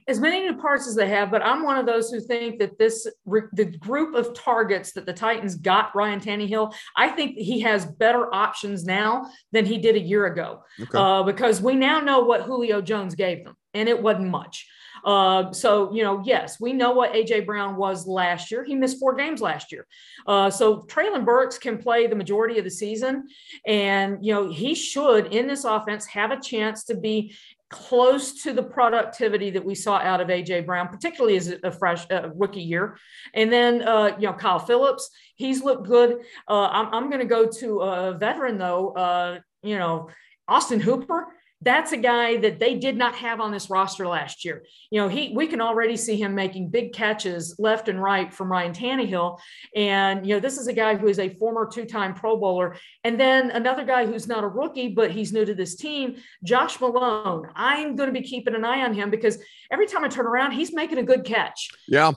As 0.09 0.19
many 0.19 0.41
new 0.41 0.57
parts 0.57 0.87
as 0.87 0.95
they 0.95 1.07
have, 1.07 1.29
but 1.29 1.45
I'm 1.45 1.63
one 1.63 1.77
of 1.77 1.85
those 1.85 2.09
who 2.09 2.19
think 2.19 2.59
that 2.59 2.79
this 2.79 3.07
the 3.53 3.65
group 3.65 4.15
of 4.15 4.33
targets 4.33 4.91
that 4.93 5.05
the 5.05 5.13
Titans 5.13 5.55
got 5.55 5.95
Ryan 5.95 6.19
Tannehill, 6.19 6.73
I 6.97 7.09
think 7.09 7.37
he 7.37 7.59
has 7.61 7.85
better 7.85 8.33
options 8.33 8.85
now 8.85 9.29
than 9.51 9.65
he 9.65 9.77
did 9.77 9.95
a 9.95 9.99
year 9.99 10.25
ago, 10.25 10.63
okay. 10.81 10.97
uh, 10.97 11.23
because 11.23 11.61
we 11.61 11.75
now 11.75 11.99
know 11.99 12.21
what 12.21 12.41
Julio 12.41 12.81
Jones 12.81 13.13
gave 13.13 13.45
them, 13.45 13.55
and 13.75 13.87
it 13.87 14.01
wasn't 14.01 14.29
much. 14.29 14.67
Uh, 15.03 15.51
so, 15.51 15.93
you 15.93 16.03
know, 16.03 16.21
yes, 16.25 16.59
we 16.59 16.73
know 16.73 16.91
what 16.91 17.13
AJ 17.13 17.45
Brown 17.45 17.75
was 17.75 18.07
last 18.07 18.51
year. 18.51 18.63
He 18.63 18.75
missed 18.75 18.99
four 18.99 19.15
games 19.15 19.41
last 19.41 19.71
year. 19.71 19.87
Uh, 20.27 20.49
so 20.49 20.81
Treylon 20.83 21.25
Burks 21.25 21.57
can 21.57 21.77
play 21.77 22.07
the 22.07 22.15
majority 22.15 22.57
of 22.57 22.65
the 22.65 22.71
season. 22.71 23.27
And, 23.65 24.17
you 24.25 24.33
know, 24.33 24.51
he 24.51 24.75
should 24.75 25.33
in 25.33 25.47
this 25.47 25.63
offense 25.63 26.05
have 26.07 26.31
a 26.31 26.41
chance 26.41 26.83
to 26.85 26.95
be 26.95 27.35
close 27.69 28.43
to 28.43 28.53
the 28.53 28.63
productivity 28.63 29.51
that 29.51 29.63
we 29.63 29.75
saw 29.75 29.97
out 29.97 30.21
of 30.21 30.27
AJ 30.27 30.65
Brown, 30.65 30.87
particularly 30.87 31.37
as 31.37 31.53
a 31.63 31.71
fresh 31.71 32.05
uh, 32.09 32.29
rookie 32.33 32.61
year. 32.61 32.97
And 33.33 33.53
then, 33.53 33.83
uh, 33.83 34.15
you 34.17 34.27
know, 34.27 34.33
Kyle 34.33 34.59
Phillips, 34.59 35.09
he's 35.35 35.63
looked 35.63 35.87
good. 35.87 36.21
Uh, 36.47 36.67
I'm, 36.67 36.93
I'm 36.93 37.09
going 37.09 37.21
to 37.21 37.27
go 37.27 37.47
to 37.47 37.81
a 37.81 38.17
veteran 38.17 38.57
though, 38.57 38.89
uh, 38.89 39.39
you 39.61 39.77
know, 39.77 40.09
Austin 40.47 40.79
Hooper 40.79 41.27
that's 41.61 41.91
a 41.91 41.97
guy 41.97 42.37
that 42.37 42.59
they 42.59 42.75
did 42.75 42.95
not 42.95 43.15
have 43.15 43.41
on 43.41 43.51
this 43.51 43.69
roster 43.69 44.07
last 44.07 44.45
year. 44.45 44.65
You 44.91 45.01
know, 45.01 45.09
he 45.09 45.33
we 45.35 45.47
can 45.47 45.59
already 45.59 45.97
see 45.97 46.15
him 46.15 46.33
making 46.33 46.69
big 46.69 46.93
catches 46.93 47.55
left 47.59 47.89
and 47.89 48.01
right 48.01 48.33
from 48.33 48.49
Ryan 48.49 48.73
Tannehill. 48.73 49.39
And, 49.75 50.25
you 50.25 50.35
know, 50.35 50.39
this 50.39 50.57
is 50.57 50.67
a 50.67 50.73
guy 50.73 50.95
who 50.95 51.07
is 51.07 51.19
a 51.19 51.29
former 51.35 51.67
two-time 51.67 52.13
Pro 52.13 52.37
Bowler. 52.37 52.77
And 53.03 53.19
then 53.19 53.51
another 53.51 53.83
guy 53.83 54.05
who's 54.05 54.27
not 54.27 54.43
a 54.43 54.47
rookie, 54.47 54.89
but 54.89 55.11
he's 55.11 55.33
new 55.33 55.43
to 55.43 55.53
this 55.53 55.75
team, 55.75 56.15
Josh 56.43 56.79
Malone. 56.79 57.49
I'm 57.55 57.95
going 57.97 58.07
to 58.07 58.17
be 58.17 58.25
keeping 58.25 58.55
an 58.55 58.63
eye 58.63 58.83
on 58.83 58.93
him 58.93 59.09
because 59.09 59.37
every 59.69 59.87
time 59.87 60.05
I 60.05 60.07
turn 60.07 60.27
around, 60.27 60.53
he's 60.53 60.73
making 60.73 60.97
a 60.97 61.03
good 61.03 61.25
catch. 61.25 61.69
Yeah. 61.87 62.13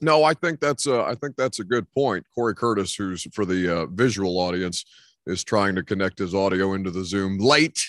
No, 0.00 0.24
I 0.24 0.34
think 0.34 0.58
that's 0.58 0.86
a, 0.86 1.02
I 1.02 1.14
think 1.14 1.36
that's 1.36 1.60
a 1.60 1.64
good 1.64 1.86
point. 1.92 2.26
Corey 2.34 2.54
Curtis, 2.54 2.96
who's 2.96 3.26
for 3.32 3.44
the 3.44 3.82
uh, 3.82 3.86
visual 3.86 4.38
audience, 4.38 4.84
is 5.26 5.44
trying 5.44 5.76
to 5.76 5.82
connect 5.82 6.18
his 6.18 6.34
audio 6.34 6.74
into 6.74 6.90
the 6.90 7.04
Zoom 7.04 7.38
late 7.38 7.80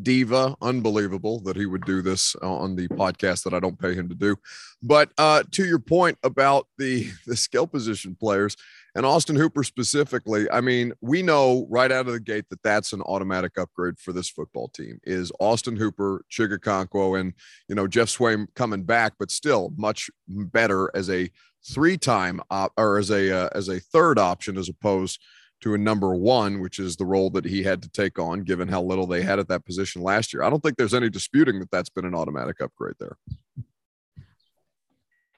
diva 0.00 0.56
unbelievable 0.62 1.40
that 1.40 1.56
he 1.56 1.66
would 1.66 1.84
do 1.84 2.02
this 2.02 2.34
on 2.36 2.76
the 2.76 2.88
podcast 2.88 3.44
that 3.44 3.54
i 3.54 3.60
don't 3.60 3.78
pay 3.78 3.94
him 3.94 4.08
to 4.08 4.14
do 4.14 4.36
but 4.82 5.10
uh, 5.18 5.42
to 5.50 5.64
your 5.64 5.78
point 5.78 6.18
about 6.22 6.66
the 6.78 7.10
the 7.26 7.36
skill 7.36 7.66
position 7.66 8.16
players 8.18 8.56
And 8.94 9.06
Austin 9.06 9.36
Hooper 9.36 9.64
specifically, 9.64 10.50
I 10.50 10.60
mean, 10.60 10.92
we 11.00 11.22
know 11.22 11.66
right 11.70 11.90
out 11.90 12.06
of 12.06 12.12
the 12.12 12.20
gate 12.20 12.44
that 12.50 12.62
that's 12.62 12.92
an 12.92 13.00
automatic 13.02 13.56
upgrade 13.58 13.98
for 13.98 14.12
this 14.12 14.28
football 14.28 14.68
team. 14.68 15.00
Is 15.04 15.32
Austin 15.40 15.76
Hooper, 15.76 16.24
Chig 16.30 16.56
Okonkwo, 16.56 17.18
and 17.18 17.32
you 17.68 17.74
know 17.74 17.86
Geoff 17.86 18.08
Swaim 18.08 18.48
coming 18.54 18.82
back, 18.82 19.14
but 19.18 19.30
still 19.30 19.72
much 19.76 20.10
better 20.28 20.90
as 20.94 21.08
a 21.08 21.30
three-time 21.72 22.40
op- 22.50 22.72
or 22.76 22.98
as 22.98 23.10
a 23.10 23.34
uh, 23.34 23.48
as 23.54 23.68
a 23.68 23.80
third 23.80 24.18
option 24.18 24.58
as 24.58 24.68
opposed 24.68 25.20
to 25.62 25.74
a 25.74 25.78
number 25.78 26.14
one, 26.14 26.60
which 26.60 26.78
is 26.78 26.96
the 26.96 27.06
role 27.06 27.30
that 27.30 27.44
he 27.44 27.62
had 27.62 27.82
to 27.82 27.88
take 27.88 28.18
on, 28.18 28.42
given 28.42 28.68
how 28.68 28.82
little 28.82 29.06
they 29.06 29.22
had 29.22 29.38
at 29.38 29.48
that 29.48 29.64
position 29.64 30.02
last 30.02 30.32
year. 30.32 30.42
I 30.42 30.50
don't 30.50 30.60
think 30.62 30.76
there's 30.76 30.94
any 30.94 31.08
disputing 31.08 31.60
that 31.60 31.70
that's 31.70 31.88
been 31.88 32.04
an 32.04 32.14
automatic 32.14 32.60
upgrade 32.60 32.96
there. 32.98 33.16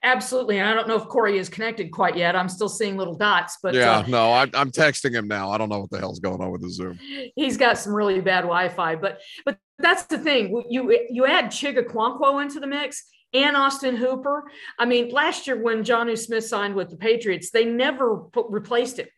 Absolutely. 0.02 0.58
And 0.58 0.68
I 0.68 0.74
don't 0.74 0.86
know 0.86 0.96
if 0.96 1.04
Corey 1.08 1.38
is 1.38 1.48
connected 1.48 1.90
quite 1.90 2.14
yet. 2.14 2.36
I'm 2.36 2.50
still 2.50 2.68
seeing 2.68 2.98
little 2.98 3.14
dots, 3.14 3.56
but 3.62 3.74
yeah, 3.74 3.98
uh, 3.98 4.04
no, 4.06 4.34
I'm, 4.34 4.50
I'm 4.52 4.70
texting 4.70 5.12
him 5.12 5.26
now. 5.26 5.50
I 5.50 5.56
don't 5.56 5.70
know 5.70 5.80
what 5.80 5.90
the 5.90 5.98
hell's 5.98 6.20
going 6.20 6.42
on 6.42 6.50
with 6.50 6.60
the 6.60 6.68
Zoom. 6.68 6.98
He's 7.34 7.56
got 7.56 7.78
some 7.78 7.94
really 7.94 8.20
bad 8.20 8.42
Wi-Fi, 8.42 8.96
but 8.96 9.22
but 9.46 9.56
that's 9.78 10.04
the 10.04 10.18
thing. 10.18 10.62
You 10.68 11.06
you 11.08 11.24
add 11.24 11.46
Chig 11.46 11.78
Okonkwo 11.78 12.42
into 12.42 12.60
the 12.60 12.66
mix 12.66 13.02
and 13.32 13.56
Austin 13.56 13.96
Hooper. 13.96 14.44
I 14.78 14.84
mean, 14.84 15.08
last 15.08 15.46
year 15.46 15.60
when 15.60 15.82
Jonnu 15.84 16.18
Smith 16.18 16.44
signed 16.44 16.74
with 16.74 16.90
the 16.90 16.96
Patriots, 16.96 17.50
they 17.50 17.64
never 17.64 18.18
put, 18.32 18.46
replaced 18.50 18.98
him. 18.98 19.08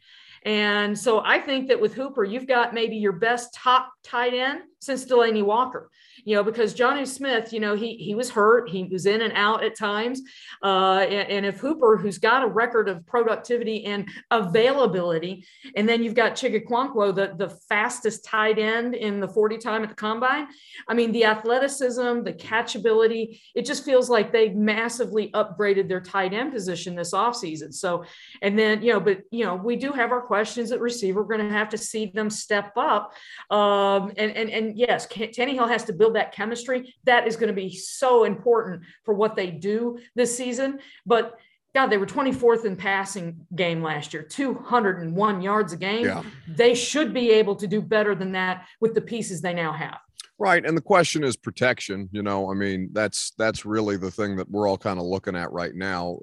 And 0.47 0.97
so 0.97 1.23
I 1.25 1.41
think 1.41 1.67
that 1.69 1.81
with 1.81 1.93
Hooper, 1.93 2.23
you've 2.23 2.47
got 2.47 2.73
maybe 2.73 2.97
your 2.97 3.13
best 3.13 3.53
top 3.53 3.93
tight 4.05 4.33
end 4.33 4.61
since 4.79 5.05
Delanie 5.05 5.45
Walker 5.45 5.91
you 6.27 6.35
know, 6.35 6.43
because 6.43 6.75
Jonnu 6.75 7.07
Smith, 7.07 7.53
you 7.53 7.61
know, 7.61 7.77
he 7.77 7.95
he 7.95 8.17
was 8.17 8.31
hurt, 8.31 8.69
he 8.69 8.83
was 8.85 9.07
in 9.07 9.23
and 9.23 9.33
out 9.37 9.63
at 9.63 9.77
times, 9.77 10.21
uh, 10.63 11.07
and, 11.09 11.31
and, 11.31 11.47
if 11.47 11.59
Hooper, 11.59 11.97
who's 11.97 12.19
got 12.19 12.43
a 12.43 12.49
record 12.49 12.89
of 12.89 13.07
productivity 13.07 13.85
and 13.85 14.09
availability, 14.33 15.47
and 15.77 15.89
then 15.89 16.03
you've 16.03 16.15
got 16.15 16.33
Chig 16.33 16.67
Okonkwo, 16.67 17.15
the 17.15 17.35
the 17.37 17.51
fastest 17.69 18.25
tight 18.25 18.59
end 18.59 18.97
in 18.97 19.21
the 19.21 19.29
40 19.29 19.59
time 19.59 19.85
at 19.85 19.89
the 19.89 19.95
combine. 19.95 20.49
I 20.89 20.95
mean, 20.95 21.13
the 21.13 21.27
athleticism, 21.27 22.23
the 22.23 22.33
catchability, 22.33 23.41
it 23.55 23.65
just 23.65 23.85
feels 23.85 24.11
like 24.11 24.33
they 24.33 24.49
massively 24.49 25.31
upgraded 25.31 25.89
their 25.89 26.01
tight 26.01 26.33
end 26.33 26.53
position 26.53 26.97
this 26.97 27.13
offseason. 27.13 27.73
So, 27.73 28.05
and 28.43 28.59
then 28.59 28.83
you 28.83 28.93
know, 28.93 29.01
but 29.01 29.21
you 29.31 29.45
know, 29.45 29.55
we 29.55 29.77
do 29.77 29.93
have 29.93 30.11
our 30.11 30.23
questions 30.23 30.36
at 30.41 30.81
receiver. 30.81 31.23
We're 31.23 31.37
going 31.37 31.49
to 31.49 31.55
have 31.55 31.69
to 31.71 31.79
see 31.79 32.07
them 32.07 32.31
step 32.31 32.73
up, 32.77 33.13
um, 33.51 34.13
and 34.17 34.33
and 34.33 34.51
and 34.51 34.79
yes, 34.79 35.07
Tannehill 35.07 35.69
has 35.69 35.85
to 35.85 35.93
build 35.93 36.17
that 36.17 36.33
chemistry, 36.33 36.95
that 37.05 37.27
is 37.27 37.37
going 37.37 37.49
to 37.49 37.55
be 37.55 37.71
so 37.71 38.25
important 38.25 38.83
for 39.05 39.15
what 39.15 39.37
they 39.37 39.51
do 39.51 39.99
this 40.15 40.37
season. 40.37 40.81
But 41.05 41.39
God, 41.75 41.89
they 41.89 41.99
were 41.99 42.07
24th 42.07 42.65
in 42.65 42.75
passing 42.75 43.47
game 43.55 43.83
last 43.83 44.15
year, 44.15 44.23
201 44.23 45.43
yards 45.43 45.75
a 45.75 45.77
game. 45.77 46.07
Yeah. 46.07 46.23
They 46.49 46.75
should 46.75 47.13
be 47.13 47.31
able 47.33 47.55
to 47.57 47.67
do 47.67 47.83
better 47.83 48.15
than 48.15 48.33
that 48.33 48.67
with 48.81 48.95
the 48.95 49.03
pieces 49.03 49.43
they 49.43 49.53
now 49.53 49.73
have. 49.73 49.99
Right, 50.39 50.65
and 50.65 50.77
the 50.77 50.83
question 50.83 51.25
is 51.25 51.37
protection. 51.37 52.09
You 52.13 52.23
know, 52.23 52.51
I 52.51 52.55
mean, 52.55 52.91
that's 52.93 53.33
that's 53.39 53.65
really 53.65 53.97
the 53.97 54.11
thing 54.11 54.37
that 54.37 54.51
we're 54.51 54.69
all 54.69 54.77
kind 54.77 54.99
of 54.99 55.07
looking 55.07 55.35
at 55.35 55.51
right 55.51 55.75
now. 55.75 56.19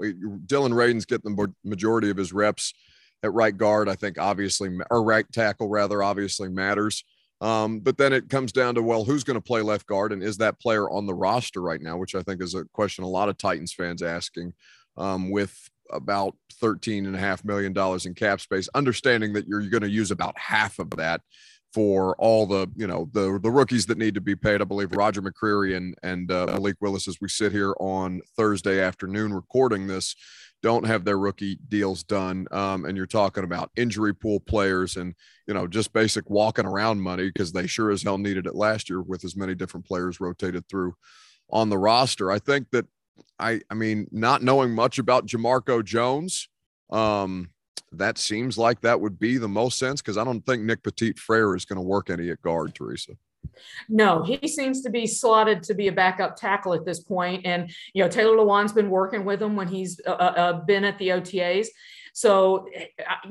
Dillon 0.46 0.72
Radunz 0.72 1.08
getting 1.08 1.36
the 1.36 1.54
majority 1.64 2.12
of 2.12 2.18
his 2.18 2.32
reps 2.32 2.74
at 3.24 3.34
right 3.34 3.56
guard. 3.56 3.90
I 3.90 3.96
think 3.96 4.20
obviously, 4.20 4.70
or 4.92 5.04
right 5.04 5.26
tackle 5.32 5.70
rather, 5.70 6.04
obviously 6.04 6.50
matters. 6.50 7.04
Um, 7.42 7.80
but 7.80 7.98
then 7.98 8.14
it 8.14 8.30
comes 8.30 8.52
down 8.52 8.76
to, 8.76 8.84
well, 8.84 9.04
who's 9.04 9.24
going 9.24 9.36
to 9.36 9.42
play 9.42 9.62
left 9.62 9.86
guard? 9.86 10.14
And 10.14 10.24
is 10.24 10.38
that 10.38 10.62
player 10.62 10.90
on 10.90 11.06
the 11.06 11.14
roster 11.14 11.62
right 11.62 11.82
now? 11.82 11.98
Which 11.98 12.16
I 12.16 12.22
think 12.22 12.42
is 12.42 12.56
a 12.56 12.66
question 12.74 13.04
a 13.04 13.10
lot 13.10 13.30
of 13.30 13.38
Titans 13.38 13.74
fans 13.74 14.02
asking 14.02 14.54
um, 14.98 15.30
with 15.30 15.70
about 15.92 16.36
$13.5 16.62 17.44
million 17.44 17.74
in 18.06 18.14
cap 18.14 18.40
space, 18.40 18.70
understanding 18.74 19.34
that 19.34 19.48
you're 19.48 19.68
going 19.68 19.84
to 19.84 19.90
use 19.90 20.12
about 20.12 20.38
half 20.38 20.80
of 20.80 20.90
that 20.92 21.22
for 21.74 22.16
all 22.18 22.46
the 22.46 22.68
you 22.76 22.86
know 22.86 23.10
the 23.14 23.40
the 23.42 23.50
rookies 23.50 23.88
that 23.88 23.98
need 23.98 24.14
to 24.14 24.22
be 24.22 24.36
paid. 24.36 24.62
I 24.62 24.66
believe 24.66 24.96
Roger 24.96 25.22
McCreary 25.22 25.76
and 25.76 25.96
and 26.04 26.32
uh, 26.32 26.46
Malik 26.46 26.78
Willis 26.80 27.08
as 27.08 27.18
we 27.20 27.28
sit 27.28 27.52
here 27.52 27.74
on 27.80 28.22
Thursday 28.38 28.80
afternoon 28.80 29.34
recording 29.34 29.88
this 29.88 30.16
don't 30.64 30.86
have 30.86 31.04
their 31.04 31.20
rookie 31.20 31.60
deals 31.68 32.04
done. 32.04 32.48
Um, 32.50 32.86
and 32.86 32.98
you're 32.98 33.06
talking 33.06 33.44
about 33.44 33.70
injury 33.76 34.16
pool 34.16 34.40
players 34.40 34.96
and, 34.96 35.14
you 35.46 35.54
know, 35.54 35.68
just 35.68 35.94
basic 35.94 36.30
walking 36.30 36.66
around 36.66 37.02
money 37.02 37.28
because 37.28 37.52
they 37.52 37.68
sure 37.68 37.92
as 37.92 38.02
hell 38.02 38.18
needed 38.18 38.48
it 38.48 38.56
last 38.56 38.90
year 38.90 39.02
with 39.02 39.26
as 39.26 39.36
many 39.36 39.54
different 39.54 39.86
players 39.86 40.22
rotated 40.22 40.68
through 40.68 40.96
on 41.50 41.70
the 41.70 41.78
roster. 41.78 42.32
I 42.32 42.40
think 42.40 42.72
that 42.72 42.88
I, 43.38 43.60
I 43.70 43.74
mean, 43.74 44.08
not 44.12 44.42
knowing 44.42 44.72
much 44.72 45.00
about 45.00 45.28
Jamarco 45.28 45.84
Jones, 45.84 46.48
um, 46.90 47.50
that 47.92 48.18
seems 48.18 48.58
like 48.58 48.82
that 48.82 49.02
would 49.02 49.20
be 49.20 49.38
the 49.38 49.48
most 49.48 49.78
sense 49.78 50.02
because 50.02 50.18
I 50.18 50.24
don't 50.24 50.46
think 50.46 50.64
Nick 50.64 50.82
Petit 50.82 51.14
Frere 51.14 51.56
is 51.56 51.66
going 51.66 51.78
to 51.78 51.82
work 51.82 52.10
any 52.10 52.30
at 52.30 52.42
guard, 52.42 52.74
Teresa. 52.74 53.14
No, 53.90 54.24
he 54.24 54.48
seems 54.48 54.82
to 54.82 54.90
be 54.90 55.08
slotted 55.08 55.64
to 55.64 55.74
be 55.74 55.88
a 55.88 55.92
backup 55.92 56.36
tackle 56.36 56.74
at 56.74 56.86
this 56.86 57.00
point. 57.00 57.46
And, 57.46 57.72
you 57.94 58.04
know, 58.04 58.10
Taylor 58.10 58.38
Lewan's 58.38 58.74
been 58.74 58.90
working 58.90 59.26
with 59.26 59.42
him 59.42 59.56
when 59.56 59.68
he's 59.68 60.00
uh, 60.06 60.12
uh, 60.12 60.34
uh 60.38 60.54
been 60.66 60.84
at 60.84 60.98
the 61.00 61.10
OTAs. 61.10 61.68
So, 62.14 62.68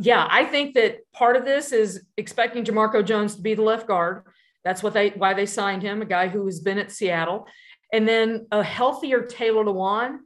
yeah, 0.00 0.26
I 0.28 0.44
think 0.44 0.74
that 0.74 0.98
part 1.12 1.36
of 1.36 1.44
this 1.44 1.72
is 1.72 2.04
expecting 2.16 2.64
Jamarco 2.64 3.04
Jones 3.04 3.36
to 3.36 3.42
be 3.42 3.54
the 3.54 3.62
left 3.62 3.86
guard. 3.86 4.24
That's 4.64 4.82
what 4.82 4.92
they 4.92 5.10
why 5.10 5.34
they 5.34 5.46
signed 5.46 5.82
him, 5.82 6.02
a 6.02 6.06
guy 6.06 6.28
who 6.28 6.44
has 6.46 6.60
been 6.60 6.78
at 6.78 6.90
Seattle. 6.90 7.46
And 7.92 8.08
then 8.08 8.46
a 8.50 8.62
healthier 8.62 9.22
Taylor 9.22 9.64
Lewan 9.64 10.18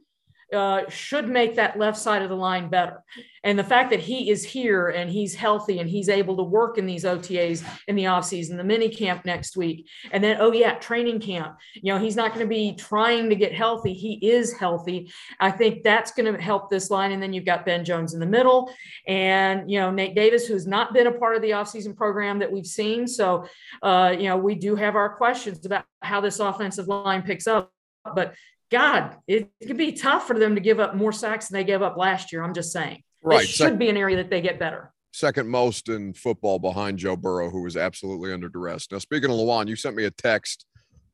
uh, 0.53 0.89
should 0.89 1.27
make 1.27 1.55
that 1.55 1.77
left 1.77 1.97
side 1.97 2.21
of 2.21 2.29
the 2.29 2.35
line 2.35 2.69
better. 2.69 3.03
And 3.43 3.57
the 3.57 3.63
fact 3.63 3.89
that 3.91 3.99
he 3.99 4.29
is 4.29 4.43
here 4.43 4.89
and 4.89 5.09
he's 5.09 5.35
healthy 5.35 5.79
and 5.79 5.89
he's 5.89 6.09
able 6.09 6.37
to 6.37 6.43
work 6.43 6.77
in 6.77 6.85
these 6.85 7.03
OTAs 7.03 7.63
in 7.87 7.95
the 7.95 8.05
offseason, 8.05 8.57
the 8.57 8.63
mini 8.63 8.89
camp 8.89 9.25
next 9.25 9.57
week, 9.57 9.87
and 10.11 10.23
then, 10.23 10.37
oh, 10.39 10.51
yeah, 10.51 10.75
training 10.75 11.19
camp. 11.19 11.57
You 11.73 11.93
know, 11.93 11.99
he's 11.99 12.15
not 12.15 12.33
going 12.33 12.45
to 12.45 12.49
be 12.49 12.73
trying 12.75 13.29
to 13.29 13.35
get 13.35 13.53
healthy. 13.53 13.93
He 13.93 14.13
is 14.25 14.53
healthy. 14.53 15.11
I 15.39 15.51
think 15.51 15.83
that's 15.83 16.11
going 16.11 16.33
to 16.33 16.41
help 16.41 16.69
this 16.69 16.89
line. 16.89 17.11
And 17.11 17.21
then 17.21 17.33
you've 17.33 17.45
got 17.45 17.65
Ben 17.65 17.85
Jones 17.85 18.13
in 18.13 18.19
the 18.19 18.25
middle 18.25 18.71
and, 19.07 19.69
you 19.69 19.79
know, 19.79 19.91
Nate 19.91 20.15
Davis, 20.15 20.47
who's 20.47 20.67
not 20.67 20.93
been 20.93 21.07
a 21.07 21.11
part 21.11 21.35
of 21.35 21.41
the 21.41 21.51
offseason 21.51 21.95
program 21.95 22.39
that 22.39 22.51
we've 22.51 22.65
seen. 22.65 23.07
So, 23.07 23.47
uh, 23.81 24.15
you 24.17 24.25
know, 24.25 24.37
we 24.37 24.55
do 24.55 24.75
have 24.75 24.95
our 24.95 25.15
questions 25.15 25.65
about 25.65 25.85
how 26.01 26.21
this 26.21 26.39
offensive 26.39 26.87
line 26.87 27.21
picks 27.21 27.47
up. 27.47 27.71
But 28.15 28.35
God, 28.69 29.15
it, 29.27 29.49
could 29.65 29.77
be 29.77 29.93
tough 29.93 30.27
for 30.27 30.37
them 30.37 30.55
to 30.55 30.61
give 30.61 30.79
up 30.79 30.95
more 30.95 31.11
sacks 31.11 31.47
than 31.47 31.59
they 31.59 31.63
gave 31.63 31.81
up 31.81 31.97
last 31.97 32.31
year. 32.31 32.43
I'm 32.43 32.53
just 32.53 32.71
saying. 32.71 33.01
Right. 33.23 33.43
It 33.43 33.47
should 33.47 33.79
be 33.79 33.89
an 33.89 33.97
area 33.97 34.17
that 34.17 34.29
they 34.29 34.41
get 34.41 34.59
better. 34.59 34.93
Second 35.13 35.47
most 35.47 35.89
in 35.89 36.13
football 36.13 36.59
behind 36.59 36.99
Joe 36.99 37.15
Burrow, 37.15 37.49
who 37.49 37.63
was 37.63 37.77
absolutely 37.77 38.33
under 38.33 38.49
duress. 38.49 38.87
Now, 38.91 38.99
speaking 38.99 39.29
of 39.29 39.37
Lewan, 39.37 39.67
you 39.67 39.75
sent 39.75 39.95
me 39.95 40.05
a 40.05 40.11
text 40.11 40.65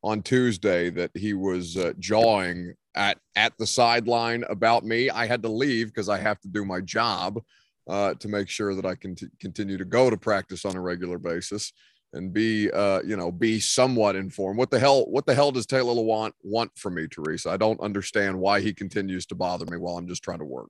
on 0.04 0.22
Tuesday 0.22 0.90
that 0.90 1.12
he 1.16 1.34
was 1.34 1.78
uh, 1.78 1.94
jawing 2.00 2.74
at 2.96 3.18
at 3.36 3.54
the 3.58 3.66
sideline 3.66 4.44
about 4.50 4.84
me. 4.84 5.10
I 5.10 5.26
had 5.26 5.42
to 5.44 5.50
leave 5.50 5.88
because 5.88 6.10
I 6.10 6.18
have 6.18 6.40
to 6.42 6.48
do 6.50 6.66
my 6.66 6.82
job 6.82 7.42
uh, 7.88 8.14
to 8.16 8.28
make 8.28 8.50
sure 8.50 8.76
that 8.76 8.86
I 8.86 8.96
can 8.96 9.16
t- 9.16 9.28
continue 9.40 9.78
to 9.78 9.86
go 9.86 10.10
to 10.10 10.18
practice 10.18 10.66
on 10.66 10.76
a 10.76 10.82
regular 10.82 11.18
basis 11.18 11.72
and 12.14 12.32
be 12.32 12.70
uh, 12.72 13.02
you 13.02 13.18
know 13.18 13.32
be 13.32 13.60
somewhat 13.60 14.16
informed. 14.16 14.58
What 14.58 14.72
the 14.72 14.80
hell? 14.80 15.06
What 15.06 15.26
the 15.26 15.36
hell 15.36 15.52
does 15.52 15.66
Taylor 15.66 15.94
Lewan 15.94 16.32
want 16.42 16.72
from 16.78 16.96
me, 16.96 17.08
Teresa? 17.08 17.50
I 17.50 17.58
don't 17.58 17.80
understand 17.82 18.40
why 18.40 18.62
he 18.62 18.74
continues 18.74 19.26
to 19.28 19.36
bother 19.36 19.66
me 19.66 19.78
while 19.78 19.98
I'm 19.98 20.08
just 20.08 20.24
trying 20.24 20.40
to 20.40 20.46
work. 20.46 20.70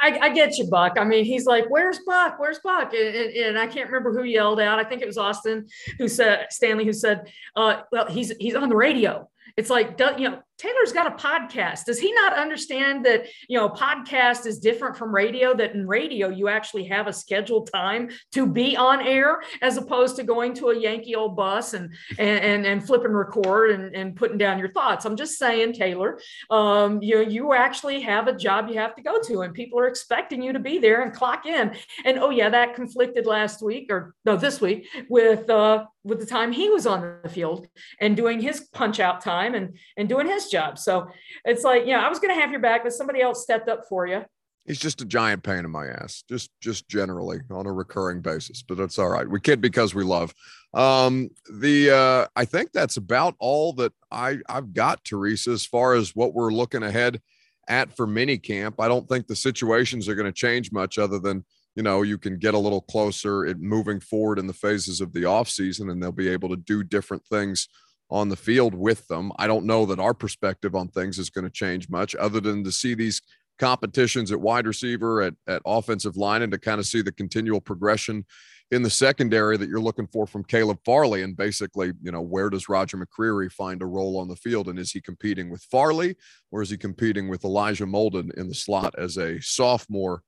I, 0.00 0.18
I 0.20 0.28
get 0.28 0.58
you, 0.58 0.68
Buck. 0.68 0.96
I 0.96 1.04
mean, 1.04 1.24
he's 1.24 1.46
like, 1.46 1.68
"Where's 1.68 2.00
Buck? 2.06 2.38
Where's 2.38 2.60
Buck?" 2.60 2.92
And, 2.92 3.14
and, 3.14 3.30
and, 3.30 3.58
I 3.58 3.66
can't 3.66 3.90
remember 3.90 4.12
who 4.12 4.24
yelled 4.24 4.60
out. 4.60 4.78
I 4.78 4.84
think 4.84 5.02
it 5.02 5.06
was 5.06 5.18
Austin 5.18 5.66
who 5.98 6.08
said 6.08 6.46
Stanley 6.50 6.84
who 6.84 6.92
said, 6.92 7.32
uh, 7.56 7.82
"Well, 7.90 8.06
he's 8.08 8.32
he's 8.38 8.54
on 8.54 8.68
the 8.68 8.76
radio." 8.76 9.28
It's 9.56 9.70
like, 9.70 10.00
you 10.18 10.30
know, 10.30 10.42
Taylor's 10.62 10.92
got 10.92 11.08
a 11.08 11.16
podcast. 11.16 11.86
Does 11.86 11.98
he 11.98 12.12
not 12.12 12.34
understand 12.34 13.04
that, 13.04 13.26
you 13.48 13.58
know, 13.58 13.68
podcast 13.68 14.46
is 14.46 14.60
different 14.60 14.96
from 14.96 15.12
radio, 15.12 15.52
that 15.54 15.74
in 15.74 15.88
radio, 15.88 16.28
you 16.28 16.48
actually 16.48 16.84
have 16.84 17.08
a 17.08 17.12
scheduled 17.12 17.68
time 17.72 18.10
to 18.30 18.46
be 18.46 18.76
on 18.76 19.04
air 19.04 19.42
as 19.60 19.76
opposed 19.76 20.14
to 20.16 20.22
going 20.22 20.54
to 20.54 20.68
a 20.68 20.78
Yankee 20.78 21.16
old 21.16 21.34
bus 21.34 21.74
and, 21.74 21.92
and, 22.16 22.44
and, 22.44 22.64
and 22.64 22.86
flipping 22.86 23.10
record 23.10 23.72
and, 23.72 23.92
and 23.96 24.14
putting 24.14 24.38
down 24.38 24.60
your 24.60 24.70
thoughts. 24.70 25.04
I'm 25.04 25.16
just 25.16 25.36
saying, 25.36 25.72
Taylor, 25.72 26.20
um, 26.48 27.02
you 27.02 27.22
you 27.22 27.54
actually 27.54 28.00
have 28.02 28.28
a 28.28 28.36
job 28.36 28.68
you 28.68 28.78
have 28.78 28.94
to 28.94 29.02
go 29.02 29.20
to 29.20 29.40
and 29.40 29.52
people 29.52 29.80
are 29.80 29.88
expecting 29.88 30.42
you 30.42 30.52
to 30.52 30.60
be 30.60 30.78
there 30.78 31.02
and 31.02 31.12
clock 31.12 31.44
in. 31.44 31.74
And, 32.04 32.18
oh 32.20 32.30
yeah, 32.30 32.50
that 32.50 32.76
conflicted 32.76 33.26
last 33.26 33.62
week 33.62 33.90
or 33.90 34.14
no, 34.24 34.36
this 34.36 34.60
week 34.60 34.86
with, 35.08 35.50
uh, 35.50 35.86
with 36.04 36.20
the 36.20 36.26
time 36.26 36.52
he 36.52 36.68
was 36.68 36.86
on 36.86 37.18
the 37.22 37.28
field 37.28 37.68
and 38.00 38.16
doing 38.16 38.40
his 38.40 38.60
punch 38.72 39.00
out 39.00 39.20
time 39.20 39.54
and, 39.54 39.76
and 39.96 40.08
doing 40.08 40.26
his 40.26 40.48
job. 40.52 40.78
So 40.78 41.08
it's 41.44 41.64
like, 41.64 41.82
yeah, 41.86 42.06
I 42.06 42.08
was 42.08 42.20
going 42.20 42.32
to 42.32 42.40
have 42.40 42.52
your 42.52 42.60
back, 42.60 42.84
but 42.84 42.92
somebody 42.92 43.20
else 43.20 43.42
stepped 43.42 43.68
up 43.68 43.86
for 43.88 44.06
you. 44.06 44.24
He's 44.64 44.78
just 44.78 45.00
a 45.00 45.04
giant 45.04 45.42
pain 45.42 45.64
in 45.64 45.70
my 45.72 45.88
ass, 45.88 46.22
just 46.28 46.50
just 46.60 46.88
generally 46.88 47.40
on 47.50 47.66
a 47.66 47.72
recurring 47.72 48.20
basis. 48.20 48.62
But 48.62 48.76
that's 48.76 48.96
all 48.96 49.08
right. 49.08 49.28
We 49.28 49.40
kid 49.40 49.60
because 49.60 49.92
we 49.92 50.04
love. 50.04 50.32
Um, 50.72 51.30
the 51.52 51.90
uh, 51.90 52.26
I 52.36 52.44
think 52.44 52.70
that's 52.70 52.96
about 52.96 53.34
all 53.40 53.72
that 53.74 53.92
I 54.12 54.38
I've 54.48 54.72
got, 54.72 55.04
Teresa, 55.04 55.50
as 55.50 55.66
far 55.66 55.94
as 55.94 56.14
what 56.14 56.32
we're 56.32 56.52
looking 56.52 56.84
ahead 56.84 57.20
at 57.68 57.96
for 57.96 58.06
mini 58.06 58.38
camp. 58.38 58.76
I 58.80 58.86
don't 58.86 59.08
think 59.08 59.26
the 59.26 59.34
situations 59.34 60.08
are 60.08 60.14
going 60.14 60.26
to 60.26 60.32
change 60.32 60.70
much 60.70 60.96
other 60.96 61.18
than, 61.18 61.44
you 61.74 61.82
know, 61.82 62.02
you 62.02 62.18
can 62.18 62.38
get 62.38 62.54
a 62.54 62.58
little 62.58 62.82
closer 62.82 63.46
at 63.46 63.60
moving 63.60 63.98
forward 63.98 64.38
in 64.38 64.46
the 64.46 64.52
phases 64.52 65.00
of 65.00 65.12
the 65.12 65.24
off 65.24 65.48
season, 65.48 65.90
and 65.90 66.00
they'll 66.00 66.12
be 66.12 66.28
able 66.28 66.50
to 66.50 66.56
do 66.56 66.84
different 66.84 67.24
things 67.26 67.68
on 68.12 68.28
the 68.28 68.36
field 68.36 68.74
with 68.74 69.08
them. 69.08 69.32
I 69.38 69.46
don't 69.46 69.64
know 69.64 69.86
that 69.86 69.98
our 69.98 70.12
perspective 70.12 70.74
on 70.74 70.88
things 70.88 71.18
is 71.18 71.30
going 71.30 71.46
to 71.46 71.50
change 71.50 71.88
much 71.88 72.14
other 72.14 72.40
than 72.40 72.62
to 72.62 72.70
see 72.70 72.94
these 72.94 73.22
competitions 73.58 74.30
at 74.30 74.40
wide 74.40 74.66
receiver, 74.66 75.22
at, 75.22 75.34
at 75.48 75.62
offensive 75.64 76.16
line, 76.16 76.42
and 76.42 76.52
to 76.52 76.58
kind 76.58 76.78
of 76.78 76.86
see 76.86 77.00
the 77.00 77.10
continual 77.10 77.60
progression 77.60 78.26
in 78.70 78.82
the 78.82 78.90
secondary 78.90 79.56
that 79.56 79.68
you're 79.68 79.80
looking 79.80 80.06
for 80.06 80.26
from 80.26 80.44
Caleb 80.44 80.78
Farley. 80.84 81.22
And 81.22 81.36
basically, 81.36 81.92
you 82.02 82.12
know, 82.12 82.20
where 82.20 82.50
does 82.50 82.68
Roger 82.68 82.98
McCreary 82.98 83.50
find 83.50 83.80
a 83.80 83.86
role 83.86 84.18
on 84.18 84.28
the 84.28 84.36
field? 84.36 84.68
And 84.68 84.78
is 84.78 84.92
he 84.92 85.00
competing 85.00 85.50
with 85.50 85.62
Farley 85.62 86.16
or 86.50 86.60
is 86.60 86.68
he 86.68 86.76
competing 86.76 87.28
with 87.28 87.44
Elijah 87.44 87.86
Molden 87.86 88.32
in 88.34 88.48
the 88.48 88.54
slot 88.54 88.94
as 88.98 89.16
a 89.16 89.40
sophomore 89.40 90.22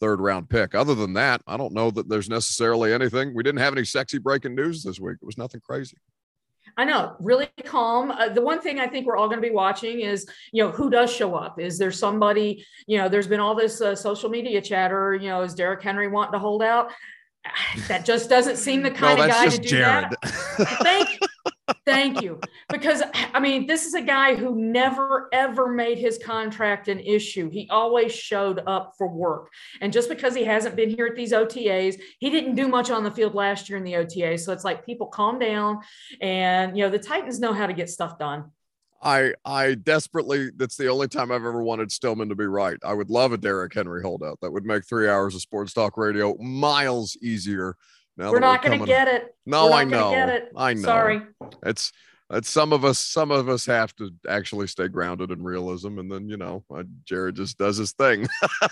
third 0.00 0.20
round 0.20 0.50
pick? 0.50 0.74
Other 0.74 0.94
than 0.94 1.14
that, 1.14 1.40
I 1.46 1.56
don't 1.56 1.74
know 1.74 1.90
that 1.92 2.10
there's 2.10 2.28
necessarily 2.28 2.92
anything. 2.92 3.34
We 3.34 3.42
didn't 3.42 3.60
have 3.60 3.74
any 3.74 3.86
sexy 3.86 4.18
breaking 4.18 4.54
news 4.54 4.82
this 4.82 5.00
week. 5.00 5.16
It 5.22 5.26
was 5.26 5.38
nothing 5.38 5.60
crazy. 5.60 5.96
I 6.76 6.84
know, 6.84 7.16
really 7.20 7.48
calm. 7.64 8.10
Uh, 8.10 8.28
the 8.28 8.40
one 8.40 8.60
thing 8.60 8.80
I 8.80 8.86
think 8.86 9.06
we're 9.06 9.16
all 9.16 9.28
going 9.28 9.40
to 9.40 9.46
be 9.46 9.54
watching 9.54 10.00
is, 10.00 10.26
you 10.52 10.62
know, 10.62 10.70
who 10.70 10.90
does 10.90 11.12
show 11.12 11.34
up? 11.34 11.60
Is 11.60 11.78
there 11.78 11.92
somebody, 11.92 12.64
you 12.86 12.98
know, 12.98 13.08
there's 13.08 13.26
been 13.26 13.40
all 13.40 13.54
this 13.54 13.80
uh, 13.80 13.94
social 13.94 14.30
media 14.30 14.60
chatter, 14.60 15.14
you 15.14 15.28
know, 15.28 15.42
is 15.42 15.54
Derrick 15.54 15.82
Henry 15.82 16.08
wanting 16.08 16.32
to 16.32 16.38
hold 16.38 16.62
out? 16.62 16.92
that 17.88 18.04
just 18.04 18.28
doesn't 18.28 18.56
seem 18.56 18.82
the 18.82 18.90
kind 18.90 19.18
no, 19.18 19.24
of 19.24 19.30
guy 19.30 19.48
to 19.48 19.58
do 19.58 19.68
Jared. 19.68 20.10
that. 20.10 20.78
thank, 20.82 21.08
thank 21.84 22.22
you. 22.22 22.40
Because 22.68 23.02
I 23.34 23.40
mean, 23.40 23.66
this 23.66 23.86
is 23.86 23.94
a 23.94 24.02
guy 24.02 24.34
who 24.34 24.54
never 24.54 25.28
ever 25.32 25.68
made 25.68 25.98
his 25.98 26.18
contract 26.18 26.88
an 26.88 27.00
issue. 27.00 27.50
He 27.50 27.68
always 27.70 28.12
showed 28.12 28.62
up 28.66 28.94
for 28.96 29.08
work. 29.08 29.50
And 29.80 29.92
just 29.92 30.08
because 30.08 30.34
he 30.34 30.44
hasn't 30.44 30.76
been 30.76 30.90
here 30.90 31.06
at 31.06 31.16
these 31.16 31.32
OTAs, 31.32 32.00
he 32.18 32.30
didn't 32.30 32.54
do 32.54 32.68
much 32.68 32.90
on 32.90 33.04
the 33.04 33.10
field 33.10 33.34
last 33.34 33.68
year 33.68 33.78
in 33.78 33.84
the 33.84 33.96
OTA. 33.96 34.38
So 34.38 34.52
it's 34.52 34.64
like 34.64 34.86
people 34.86 35.06
calm 35.06 35.38
down 35.38 35.80
and 36.20 36.76
you 36.76 36.84
know, 36.84 36.90
the 36.90 36.98
Titans 36.98 37.40
know 37.40 37.52
how 37.52 37.66
to 37.66 37.72
get 37.72 37.90
stuff 37.90 38.18
done. 38.18 38.50
I 39.02 39.34
I 39.44 39.74
desperately 39.74 40.50
that's 40.56 40.76
the 40.76 40.88
only 40.88 41.08
time 41.08 41.32
I've 41.32 41.44
ever 41.44 41.62
wanted 41.62 41.90
Stillman 41.90 42.28
to 42.28 42.36
be 42.36 42.46
right. 42.46 42.78
I 42.84 42.94
would 42.94 43.10
love 43.10 43.32
a 43.32 43.36
Derrick 43.36 43.74
Henry 43.74 44.00
holdout. 44.00 44.38
That 44.40 44.52
would 44.52 44.64
make 44.64 44.86
three 44.86 45.08
hours 45.08 45.34
of 45.34 45.40
sports 45.40 45.72
talk 45.72 45.96
radio 45.96 46.36
miles 46.38 47.16
easier. 47.20 47.76
Now 48.22 48.30
we're 48.30 48.38
not 48.38 48.62
going 48.62 48.78
to 48.78 48.86
get 48.86 49.08
it. 49.08 49.34
No, 49.46 49.72
I 49.72 49.82
know. 49.82 50.12
Get 50.12 50.28
it. 50.28 50.52
I 50.54 50.74
know. 50.74 50.82
Sorry. 50.82 51.22
It's 51.66 51.90
it's 52.30 52.48
some 52.48 52.72
of 52.72 52.84
us. 52.84 53.00
Some 53.00 53.32
of 53.32 53.48
us 53.48 53.66
have 53.66 53.96
to 53.96 54.10
actually 54.28 54.68
stay 54.68 54.86
grounded 54.86 55.32
in 55.32 55.42
realism, 55.42 55.98
and 55.98 56.10
then 56.10 56.28
you 56.28 56.36
know, 56.36 56.64
uh, 56.72 56.84
Jared 57.04 57.34
just 57.34 57.58
does 57.58 57.78
his 57.78 57.90
thing, 57.90 58.28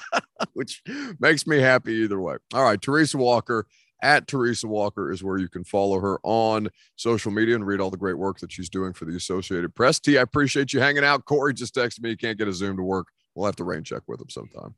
which 0.53 0.83
makes 1.19 1.49
me 1.49 1.59
happy 1.59 1.95
either 1.95 2.21
way. 2.21 2.37
All 2.55 2.63
right, 2.63 2.81
Teresa 2.81 3.19
Walker 3.19 3.67
at 4.01 4.29
Teresa 4.29 4.69
Walker 4.69 5.11
is 5.11 5.25
where 5.25 5.37
you 5.37 5.49
can 5.49 5.65
follow 5.65 5.99
her 5.99 6.21
on 6.23 6.69
social 6.95 7.33
media 7.33 7.57
and 7.57 7.67
read 7.67 7.81
all 7.81 7.91
the 7.91 7.97
great 7.97 8.19
work 8.19 8.39
that 8.39 8.53
she's 8.53 8.71
doing 8.71 8.93
for 8.93 9.05
the 9.05 9.17
Associated 9.17 9.75
Press. 9.75 9.99
T, 9.99 10.17
I 10.17 10.23
appreciate 10.23 10.73
you 10.73 10.79
hanging 10.79 11.05
out. 11.05 11.25
Corey 11.25 11.55
just 11.55 11.75
texted 11.75 12.03
me. 12.03 12.11
You 12.11 12.17
can't 12.17 12.39
get 12.39 12.47
a 12.47 12.53
Zoom 12.53 12.77
to 12.77 12.85
work. 12.85 13.09
We'll 13.35 13.47
have 13.47 13.57
to 13.57 13.65
rain 13.65 13.83
check 13.83 14.03
with 14.07 14.21
him 14.21 14.31
sometime. 14.31 14.77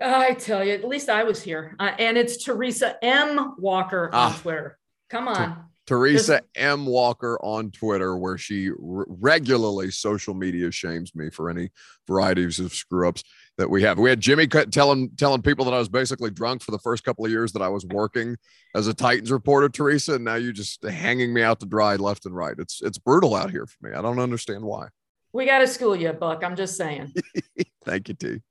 I 0.00 0.34
tell 0.34 0.64
you, 0.64 0.72
at 0.72 0.84
least 0.84 1.08
I 1.08 1.24
was 1.24 1.42
here. 1.42 1.76
Uh, 1.78 1.92
and 1.98 2.16
it's 2.16 2.42
Teresa 2.42 3.02
M. 3.04 3.54
Walker 3.58 4.06
on 4.06 4.32
ah, 4.32 4.38
Twitter. 4.40 4.78
Come 5.10 5.28
on. 5.28 5.64
Teresa 5.86 6.40
M. 6.54 6.86
Walker 6.86 7.36
on 7.42 7.72
Twitter, 7.72 8.16
where 8.16 8.38
she 8.38 8.70
regularly 8.78 9.90
social 9.90 10.34
media 10.34 10.70
shames 10.70 11.14
me 11.16 11.30
for 11.30 11.50
any 11.50 11.70
varieties 12.06 12.60
of 12.60 12.72
screw 12.72 13.08
ups 13.08 13.24
that 13.58 13.68
we 13.68 13.82
have. 13.82 13.98
We 13.98 14.08
had 14.08 14.20
Jimmy 14.20 14.46
telling 14.46 15.10
telling 15.16 15.42
people 15.42 15.64
that 15.64 15.74
I 15.74 15.78
was 15.78 15.88
basically 15.88 16.30
drunk 16.30 16.62
for 16.62 16.70
the 16.70 16.78
first 16.78 17.02
couple 17.02 17.24
of 17.24 17.32
years 17.32 17.52
that 17.52 17.62
I 17.62 17.68
was 17.68 17.84
working 17.86 18.36
as 18.76 18.86
a 18.86 18.94
Titans 18.94 19.32
reporter, 19.32 19.68
Teresa, 19.68 20.14
and 20.14 20.24
now 20.24 20.36
you're 20.36 20.52
just 20.52 20.84
hanging 20.84 21.34
me 21.34 21.42
out 21.42 21.58
to 21.58 21.66
dry 21.66 21.96
left 21.96 22.24
and 22.24 22.36
right. 22.36 22.54
It's 22.56 22.80
it's 22.82 22.98
brutal 22.98 23.34
out 23.34 23.50
here 23.50 23.66
for 23.66 23.88
me. 23.88 23.92
I 23.92 24.00
don't 24.00 24.20
understand 24.20 24.62
why. 24.62 24.88
We 25.32 25.44
got 25.44 25.58
to 25.58 25.66
school 25.66 25.96
you, 25.96 26.12
Buck. 26.12 26.44
I'm 26.44 26.54
just 26.54 26.76
saying. 26.76 27.12
Thank 27.84 28.08
you, 28.08 28.14
T. 28.14 28.42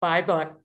Bye, 0.00 0.22
Buck. 0.22 0.58